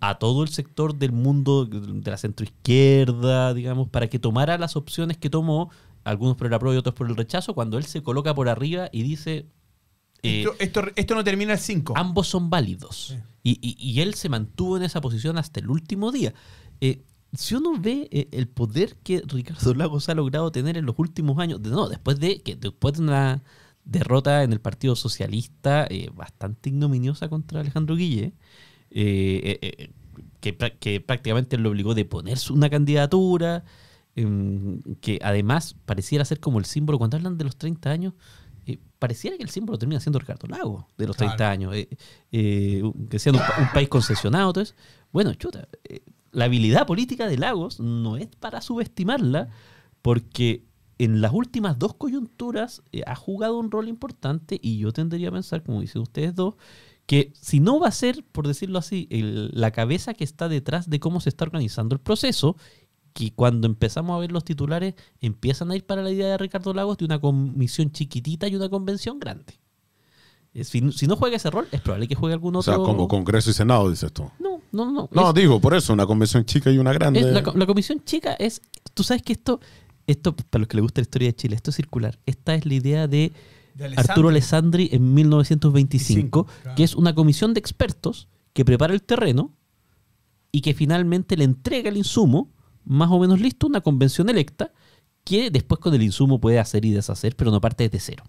[0.00, 5.16] a todo el sector del mundo de la centroizquierda, digamos, para que tomara las opciones
[5.16, 5.70] que tomó,
[6.04, 8.88] algunos por el apruebo y otros por el rechazo, cuando él se coloca por arriba
[8.92, 9.46] y dice,
[10.22, 11.94] eh, esto, esto, esto no termina el 5.
[11.96, 13.08] ambos son válidos.
[13.08, 13.16] Sí.
[13.42, 16.34] Y, y- y él se mantuvo en esa posición hasta el último día.
[16.80, 20.94] Eh, si uno ve eh, el poder que Ricardo Lagos ha logrado tener en los
[20.98, 23.42] últimos años, no, después de que después de una
[23.84, 28.32] derrota en el Partido Socialista eh, bastante ignominiosa contra Alejandro Guille,
[28.90, 29.90] eh, eh, eh,
[30.40, 33.64] que, prá- que prácticamente lo obligó de ponerse una candidatura,
[34.16, 38.14] em, que además pareciera ser como el símbolo, cuando hablan de los 30 años,
[38.98, 41.52] pareciera que el símbolo termina siendo Ricardo Lago de los 30 Claro.
[41.52, 41.88] años, eh,
[42.32, 44.74] eh, que siendo un, un país concesionado, eso.
[45.12, 45.68] Bueno, chuta,
[46.32, 49.48] la habilidad política de Lagos no es para subestimarla,
[50.02, 50.64] porque
[50.98, 55.32] en las últimas dos coyunturas eh, ha jugado un rol importante y yo tendría a
[55.32, 56.54] pensar, como dicen ustedes dos,
[57.06, 60.90] que si no va a ser, por decirlo así, el- la cabeza que está detrás
[60.90, 62.56] de cómo se está organizando el proceso,
[63.14, 66.74] que cuando empezamos a ver los titulares empiezan a ir para la idea de Ricardo
[66.74, 69.54] Lagos de una comisión chiquitita y una convención grande.
[70.54, 72.74] Eh, Si, si no juega ese rol, es probable que juegue algún o otro.
[72.74, 74.30] sea, como Congreso y Senado, dices tú.
[74.38, 75.08] No, no, no.
[75.12, 77.20] No, es- digo, por eso, una convención chica y una grande.
[77.20, 78.60] es la, co- la comisión chica es.
[78.94, 79.60] Tú sabes que esto,
[80.06, 82.18] esto, para los que les gusta la historia de Chile, esto es circular.
[82.26, 83.32] Esta es la idea de
[83.74, 84.10] De Alessandri.
[84.10, 86.76] Arturo Alessandri en 1925, claro.
[86.76, 89.54] que es una comisión de expertos que prepara el terreno
[90.52, 92.50] y que finalmente le entrega el insumo,
[92.84, 94.72] más o menos listo, una convención electa,
[95.24, 98.24] que después con el insumo puede hacer y deshacer, pero no parte desde cero,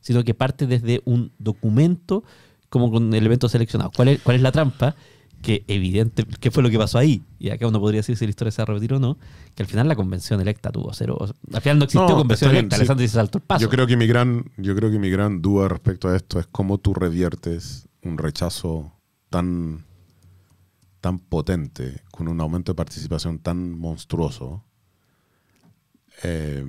[0.00, 2.24] sino que parte desde un documento
[2.68, 3.92] como con elementos seleccionados.
[3.96, 4.94] ¿Cuál es, cuál es la trampa?
[5.42, 7.22] Que evidente, ¿qué fue lo que pasó ahí?
[7.38, 9.18] Y acá uno podría decir si la historia se va a repetir o no,
[9.56, 11.16] que al final la convención electa tuvo cero.
[11.18, 12.80] o sea, al final no existió No, convención bien, electa, sí.
[12.82, 13.60] Alessandri se saltó el paso.
[13.60, 16.46] Yo creo que mi gran, yo creo que mi gran duda respecto a esto es
[16.46, 18.92] cómo tú reviertes un rechazo
[19.30, 19.84] tan,
[21.00, 24.62] tan potente, con un aumento de participación tan monstruoso,
[26.22, 26.64] eh,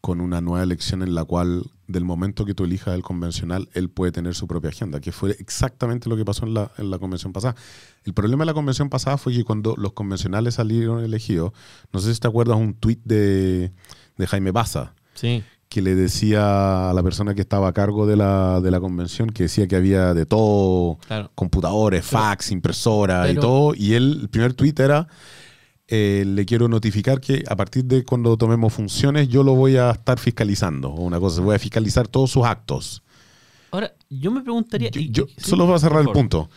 [0.00, 3.90] con una nueva elección en la cual, del momento que tú elijas el convencional, él
[3.90, 6.98] puede tener su propia agenda, que fue exactamente lo que pasó en la, en la
[6.98, 7.54] convención pasada.
[8.04, 11.52] El problema de la convención pasada fue que cuando los convencionales salieron elegidos,
[11.92, 13.72] no sé si te acuerdas un tuit de,
[14.16, 15.42] de Jaime Baza, Sí.
[15.68, 19.28] que le decía a la persona que estaba a cargo de la, de la convención
[19.28, 21.30] que decía que había de todo, Claro.
[21.34, 23.74] computadores, fax, impresora y pero- todo.
[23.74, 25.06] Y él, el primer tweet era,
[25.88, 29.90] eh, le quiero notificar que a partir de cuando tomemos funciones yo lo voy a
[29.90, 30.90] estar fiscalizando.
[30.90, 33.02] Una cosa, voy a fiscalizar todos sus actos.
[33.70, 34.90] Ahora, yo me preguntaría.
[34.90, 36.48] Yo, y- yo- y- sí, solo voy a cerrar el punto.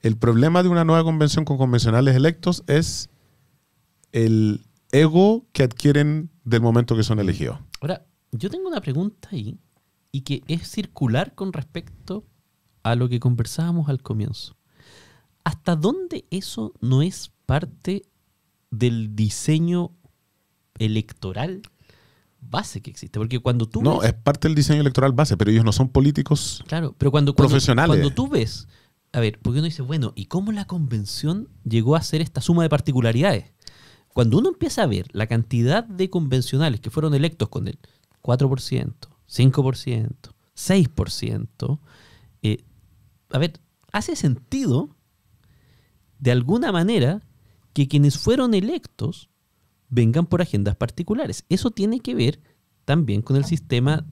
[0.00, 3.08] El problema de una nueva convención con convencionales electos es
[4.12, 4.62] el
[4.92, 7.58] ego que adquieren del momento que son elegidos.
[7.80, 9.58] Ahora, yo tengo una pregunta ahí
[10.12, 12.24] y que es circular con respecto
[12.82, 14.56] a lo que conversábamos al comienzo.
[15.42, 18.02] ¿Hasta dónde eso no es parte
[18.78, 19.92] del diseño
[20.78, 21.62] electoral
[22.40, 23.18] base que existe?
[23.18, 25.88] Porque cuando tú No, ves- es parte del diseño electoral base, pero ellos no son
[25.88, 26.62] políticos.
[26.66, 27.88] Claro, pero cuando, cuando, Profesionales.
[27.88, 28.68] cuando tú ves,
[29.12, 32.62] a ver, porque uno dice, bueno, ¿y cómo la convención llegó a ser esta suma
[32.62, 33.52] de particularidades?
[34.12, 37.78] Cuando uno empieza a ver la cantidad de convencionales que fueron electos con el
[38.22, 38.94] 4%,
[39.26, 41.80] 5%, 6%,
[42.42, 42.58] eh,
[43.30, 43.60] a ver,
[43.90, 44.90] hace sentido,
[46.20, 47.22] de alguna manera,
[47.74, 49.28] que quienes fueron electos
[49.90, 51.44] vengan por agendas particulares.
[51.50, 52.40] Eso tiene que ver
[52.86, 54.06] también con el sistema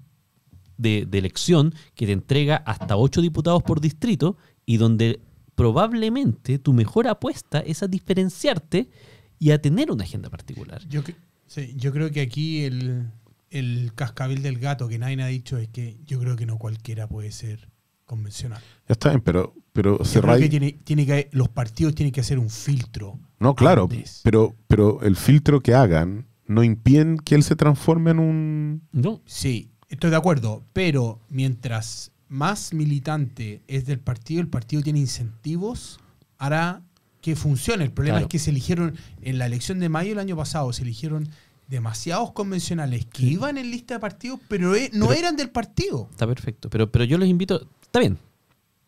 [0.76, 4.36] de, de elección que te entrega hasta ocho diputados por distrito
[4.66, 5.20] y donde
[5.54, 8.90] probablemente tu mejor apuesta es a diferenciarte
[9.38, 10.86] y a tener una agenda particular.
[10.88, 11.02] Yo,
[11.46, 13.10] sí, yo creo que aquí el,
[13.50, 17.06] el cascabel del gato que nadie ha dicho es que yo creo que no cualquiera
[17.08, 17.68] puede ser
[18.06, 18.60] convencional.
[18.88, 22.12] Ya está bien, pero, pero Yo creo cerráis- que tiene, tiene que los partidos tienen
[22.12, 23.18] que hacer un filtro.
[23.43, 24.20] No, claro, antes.
[24.24, 28.82] pero, pero el filtro que hagan no impiden que él se transforme en un...
[28.93, 34.99] No, Sí, estoy de acuerdo, pero mientras más militante es del partido, el partido tiene
[35.01, 35.99] incentivos,
[36.38, 36.82] hará
[37.20, 37.84] que funcione.
[37.84, 38.26] El problema Claro.
[38.26, 41.28] es que se eligieron, en la elección de mayo del año pasado, se eligieron
[41.68, 46.09] demasiados convencionales que iban en lista de partidos, pero eh, no Pero- eran del partido.
[46.11, 46.68] está perfecto.
[46.70, 48.18] Pero, pero yo los invito, está bien,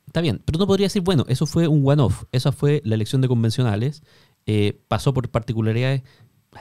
[0.07, 0.41] está bien.
[0.45, 4.03] Pero uno podría decir, bueno, eso fue un one-off, esa fue la elección de convencionales,
[4.47, 6.03] eh, pasó por particularidades.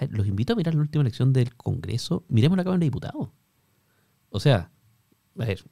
[0.10, 3.30] Los invito a mirar la última elección del Congreso, miremos la Cámara de Diputados.
[4.30, 4.72] O sea,
[5.40, 5.64] a ver,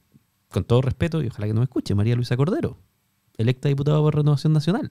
[0.50, 2.78] con todo respeto, y ojalá que no me escuche, María Luisa Cordero,
[3.38, 4.90] electa diputada por Renovación Nacional.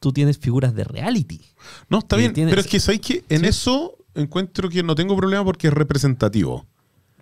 [0.00, 1.40] Tú tienes figuras de reality.
[1.88, 3.46] No, está bien, pero es que sabéis que en Sí.
[3.46, 6.66] eso encuentro que no tengo problema porque es representativo.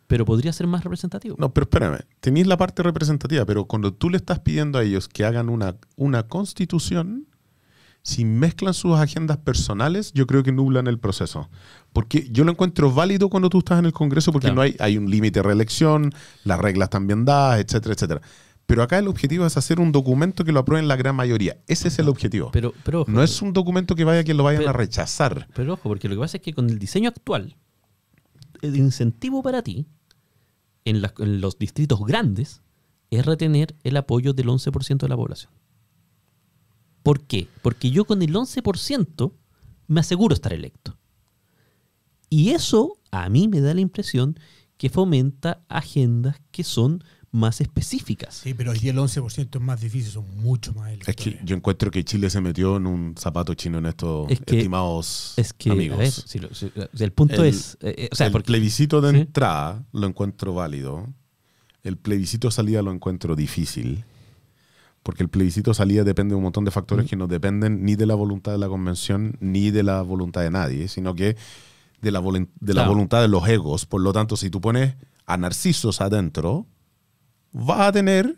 [0.09, 1.37] pero podría ser más representativo.
[1.39, 5.09] No, pero espérame, tenéis la parte representativa, pero cuando tú le estás pidiendo a ellos
[5.09, 7.27] que hagan una, una constitución,
[8.03, 11.49] si mezclan sus agendas personales, yo creo que nublan el proceso.
[11.93, 14.57] Porque yo lo encuentro válido cuando tú estás en el Congreso porque Claro.
[14.57, 16.13] no hay, hay un límite de reelección,
[16.45, 18.21] las reglas están bien dadas, etcétera, etcétera.
[18.67, 21.59] Pero acá el objetivo es hacer un documento que lo aprueben la gran mayoría.
[21.67, 22.51] Ese es el objetivo.
[22.53, 25.49] Pero, pero, ojo, no es un documento que vaya que lo vayan Pero- a rechazar.
[25.55, 27.57] pero ojo, porque lo que pasa es que con el diseño actual,
[28.63, 29.87] el incentivo para ti
[30.85, 31.03] en
[31.41, 32.63] los distritos grandes
[33.11, 35.53] es retener el apoyo del 11% de la población.
[37.03, 37.49] ¿Por qué?
[37.63, 39.33] Porque yo con el 11%
[39.89, 40.97] me aseguro estar electo.
[42.31, 44.39] Y eso a mí me da la impresión
[44.77, 48.35] que fomenta agendas que son más específicas.
[48.35, 51.17] Sí, pero hoy el 11% es más difícil, son mucho más Es electores.
[51.17, 54.57] que yo encuentro que Chile se metió en un zapato chino en estos Es que-
[54.59, 55.97] estimados Es que, amigos.
[55.97, 57.79] a ver, si lo- si- si el punto El- es...
[57.81, 59.17] eh, eh, o sea, el porque, plebiscito de Sí.
[59.21, 61.07] entrada lo encuentro válido.
[61.83, 64.05] El plebiscito de salida lo encuentro difícil.
[65.03, 67.09] Porque el plebiscito salida depende de un montón de factores Mm.
[67.09, 70.51] que no dependen ni de la voluntad de la convención ni de la voluntad de
[70.51, 71.37] nadie, sino que
[72.01, 72.91] de la, de la Claro.
[72.91, 73.85] voluntad de los egos.
[73.87, 74.95] Por lo tanto, si tú pones
[75.27, 76.67] a narcisos adentro,
[77.53, 78.37] vas a tener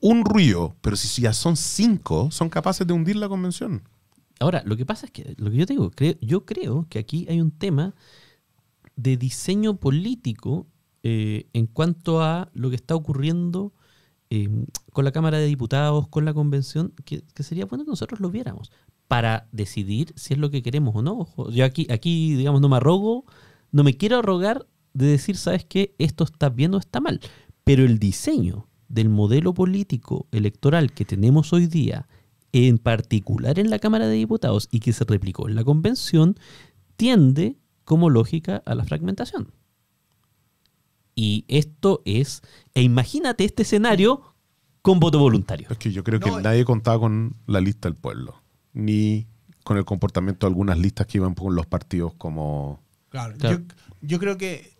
[0.00, 0.76] un ruido.
[0.80, 3.82] Pero si ya son cinco, son capaces de hundir la convención.
[4.38, 6.98] Ahora, lo que pasa es que, lo que yo te digo, creo- yo creo que
[6.98, 7.94] aquí hay un tema
[8.96, 10.66] de diseño político
[11.02, 13.72] eh, en cuanto a lo que está ocurriendo
[14.30, 14.48] eh,
[14.92, 18.70] con la Cámara de Diputados, con la convención, que, sería bueno que nosotros lo viéramos
[19.08, 21.28] para decidir si es lo que queremos o no.
[21.50, 23.24] Yo aquí, aquí, digamos, no me arrogo,
[23.72, 25.96] no me quiero arrogar de decir, ¿sabes qué?
[25.98, 27.20] Esto está bien o está mal.
[27.64, 32.08] Pero el diseño del modelo político electoral que tenemos hoy día,
[32.52, 36.36] en particular en la Cámara de Diputados y que se replicó en la convención,
[36.96, 39.52] tiende como lógica a la fragmentación.
[41.22, 42.40] Y esto es,
[42.72, 44.22] e imagínate este escenario
[44.80, 45.68] con voto voluntario.
[45.70, 46.42] Es que yo creo No, que eh.
[46.42, 48.42] nadie contaba con la lista del pueblo,
[48.72, 49.26] ni
[49.62, 52.80] con el comportamiento de algunas listas que iban con los partidos como...
[53.10, 53.58] Claro, Claro.
[53.58, 54.78] Yo, yo creo que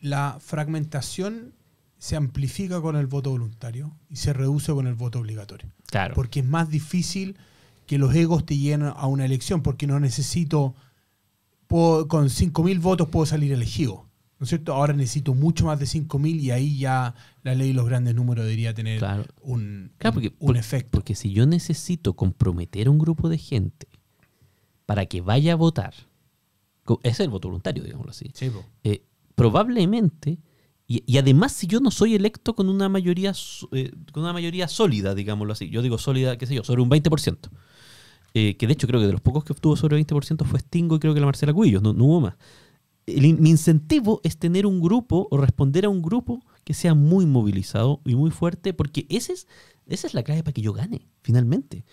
[0.00, 1.52] la fragmentación
[1.98, 5.68] se amplifica con el voto voluntario y se reduce con el voto obligatorio.
[5.86, 6.14] Claro.
[6.14, 7.36] Porque es más difícil
[7.86, 10.74] que los egos te llenen a una elección, porque no necesito
[11.66, 14.05] puedo- con 5.000 votos puedo salir elegido.
[14.38, 14.74] ¿No es cierto?
[14.74, 18.44] Ahora necesito mucho más de 5.000 y ahí ya la ley y los grandes números
[18.44, 19.24] debería tener Claro.
[19.40, 20.90] un, Claro, porque, un por- efecto.
[20.90, 23.88] porque si yo necesito comprometer a un grupo de gente
[24.84, 25.94] para que vaya a votar,
[27.02, 28.50] es el voto voluntario, digámoslo así, Sí,
[28.84, 29.02] eh,
[29.34, 30.38] probablemente,
[30.86, 33.32] y, y además si yo no soy electo con una mayoría
[33.72, 36.90] eh, con una mayoría sólida, digámoslo así, yo digo sólida, qué sé yo, sobre un
[36.90, 37.50] 20%,
[38.34, 40.96] eh, que de hecho creo que de los pocos que obtuvo sobre 20% fue Stingo
[40.96, 42.34] y creo que la Marcela Cuillos, no, no hubo más.
[43.06, 47.24] El mi incentivo es tener un grupo o responder a un grupo que sea muy
[47.26, 49.46] movilizado y muy fuerte, porque ese es,
[49.86, 51.84] esa es la clave para que yo gane, finalmente.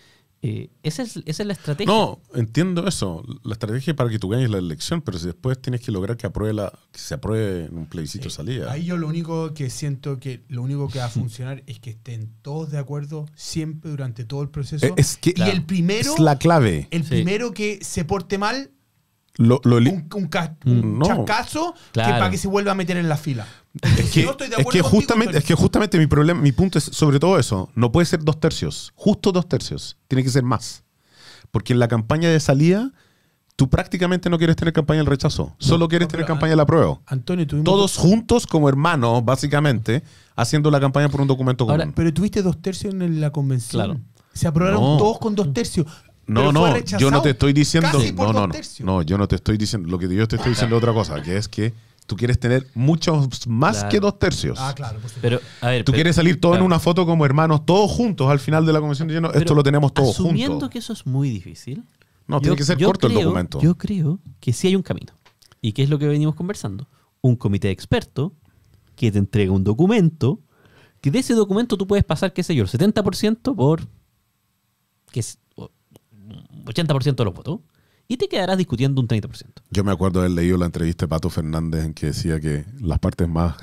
[0.46, 1.90] Eh, esa, es, esa es la estrategia.
[1.90, 3.24] No, entiendo eso.
[3.44, 6.18] La estrategia es para que tú ganes la elección, pero si después tienes que lograr
[6.18, 8.70] que, apruebe la, que se apruebe en un plebiscito de salida.
[8.70, 11.90] Ahí yo lo único que siento que lo único que va a funcionar es que
[11.90, 14.84] estén todos de acuerdo siempre durante todo el proceso.
[14.84, 16.88] Eh, es que y el primero, es la clave.
[16.90, 17.08] el Sí.
[17.10, 18.70] primero que se porte mal,
[19.36, 21.06] Lo, lo li- un, un ca- un No.
[21.06, 23.46] chascazo que para que se vuelva a meter en la fila.
[23.82, 26.06] Es Si que, no estoy de es acuerdo que contigo, justamente, es que justamente mi
[26.06, 27.68] problema, mi punto es sobre todo eso.
[27.74, 29.96] No puede ser dos tercios, justo dos tercios.
[30.06, 30.84] Tiene que ser más.
[31.50, 32.92] Porque en la campaña de salida,
[33.56, 35.56] tú prácticamente no quieres tener campaña del rechazo.
[35.58, 37.02] Solo quieres no, tener campaña del apruebo.
[37.06, 40.04] Antonio, tuvimos Todos juntos como hermanos, básicamente,
[40.36, 41.94] haciendo la campaña por un documento Ahora, común.
[41.96, 43.82] Pero tuviste dos tercios en la convención.
[43.84, 44.00] Claro.
[44.32, 44.96] Se aprobaron No.
[44.96, 45.86] todos con dos tercios.
[46.26, 47.90] No, pero no, yo no te estoy diciendo.
[47.92, 48.54] casi por No, no, no.
[48.80, 49.88] No, yo no te estoy diciendo.
[49.88, 51.74] Lo que yo te estoy diciendo es otra cosa, que es que
[52.06, 53.88] tú quieres tener muchos más Claro.
[53.90, 54.58] que dos tercios.
[54.60, 55.00] Ah, claro.
[55.00, 55.10] por.
[55.20, 56.64] Pero, a ver, Tú pero- quieres salir todos claro.
[56.64, 59.28] en una foto como hermanos, todos juntos al final de la convención de lleno.
[59.28, 60.70] Esto Pero lo tenemos todos asumiendo juntos.
[60.70, 61.82] que eso es muy difícil.
[62.26, 63.60] No, tiene que ser corto el documento.
[63.60, 65.12] Yo creo que sí hay un camino.
[65.60, 66.86] ¿Y qué es lo que venimos conversando?
[67.20, 68.32] Un comité de expertos
[68.96, 70.40] que te entrega un documento,
[71.02, 73.82] que de ese documento tú puedes pasar, qué sé yo, el 70% por
[75.10, 75.38] que es,
[76.64, 77.60] 80% de los votos,
[78.06, 79.44] y te quedarás discutiendo un 30%.
[79.70, 82.64] Yo me acuerdo de haber leído la entrevista de Pato Fernández en que decía que
[82.80, 83.56] las partes más,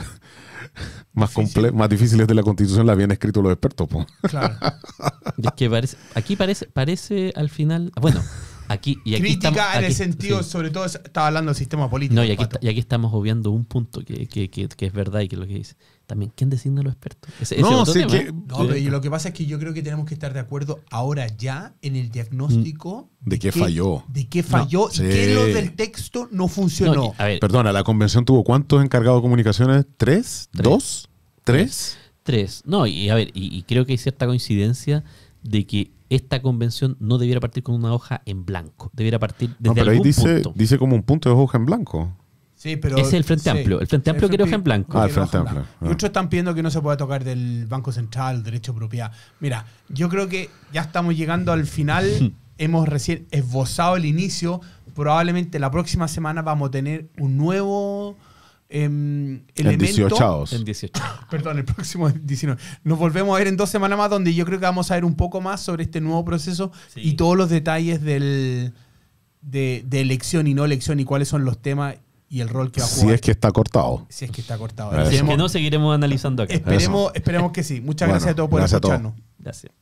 [1.13, 3.87] más, comple- más difíciles de la constitución las habían escrito los expertos.
[3.87, 4.05] po.
[4.29, 4.55] Claro.
[5.43, 8.21] Es que parece, aquí parece, parece al final, bueno,
[8.71, 10.49] aquí y aquí Crítica estamos- en el sentido, sí.
[10.49, 12.15] sobre todo, estaba hablando del sistema político.
[12.15, 12.55] No, y aquí, Pato.
[12.57, 15.35] está- y aquí estamos obviando un punto que, que- que- que es verdad y que
[15.35, 15.75] es lo que dice.
[16.07, 17.31] También, ¿quién designa a los expertos?
[17.39, 18.31] Ese- ese No, es otro sí, que- ¿eh?
[18.33, 20.39] No, pero y lo que pasa es que yo creo que tenemos que estar de
[20.41, 23.29] acuerdo ahora ya en el diagnóstico Mm.
[23.29, 24.03] De qué falló.
[24.07, 25.03] De qué falló y sí.
[25.03, 26.93] qué lo del texto no funcionó.
[26.95, 29.85] No, a ver, Perdona, ¿la convención tuvo cuántos encargados de comunicaciones?
[29.97, 30.49] ¿Tres?
[30.51, 30.63] Tres.
[30.63, 31.09] ¿Dos?
[31.43, 31.97] ¿Tres?
[32.23, 32.63] tres.
[32.65, 35.03] No, y a ver, y, y creo que hay cierta coincidencia
[35.43, 38.91] de que esta convención no debiera partir con una hoja en blanco.
[38.93, 40.53] Debiera partir desde No, pero ahí algún dice, punto.
[40.55, 42.13] dice como un punto de hoja en blanco.
[42.53, 43.79] Sí, pero, Ese es el Frente Amplio.
[43.79, 44.99] El Frente Amplio quiere hoja en blanco.
[44.99, 45.65] Ah, el Frente Amplio.
[45.79, 45.85] Ah.
[45.85, 49.13] otros están pidiendo que no se pueda tocar del Banco Central, derecho de propiedad.
[49.39, 52.33] Mira, yo creo que ya estamos llegando al final.
[52.57, 54.59] Hemos recién esbozado el inicio.
[54.93, 58.17] Probablemente la próxima semana vamos a tener un nuevo
[58.73, 60.45] Em, en 18.
[60.53, 61.03] En 18.
[61.29, 62.59] Perdón, el próximo 19.
[62.85, 65.03] Nos volvemos a ver en dos semanas más, donde yo creo que vamos a ver
[65.03, 68.71] un poco más sobre este nuevo proceso y todos los detalles del,
[69.41, 71.95] de, elección y no elección y cuáles son los temas
[72.29, 73.07] y el rol que va a jugar.
[73.07, 74.05] Si es que está cortado.
[74.07, 74.91] Si es que está cortado.
[75.09, 76.53] Si es que no, seguiremos analizando acá.
[76.53, 77.11] Esperemos,
[77.51, 77.81] que sí.
[77.81, 79.13] Muchas gracias a todos por escucharnos.
[79.37, 79.73] Gracias.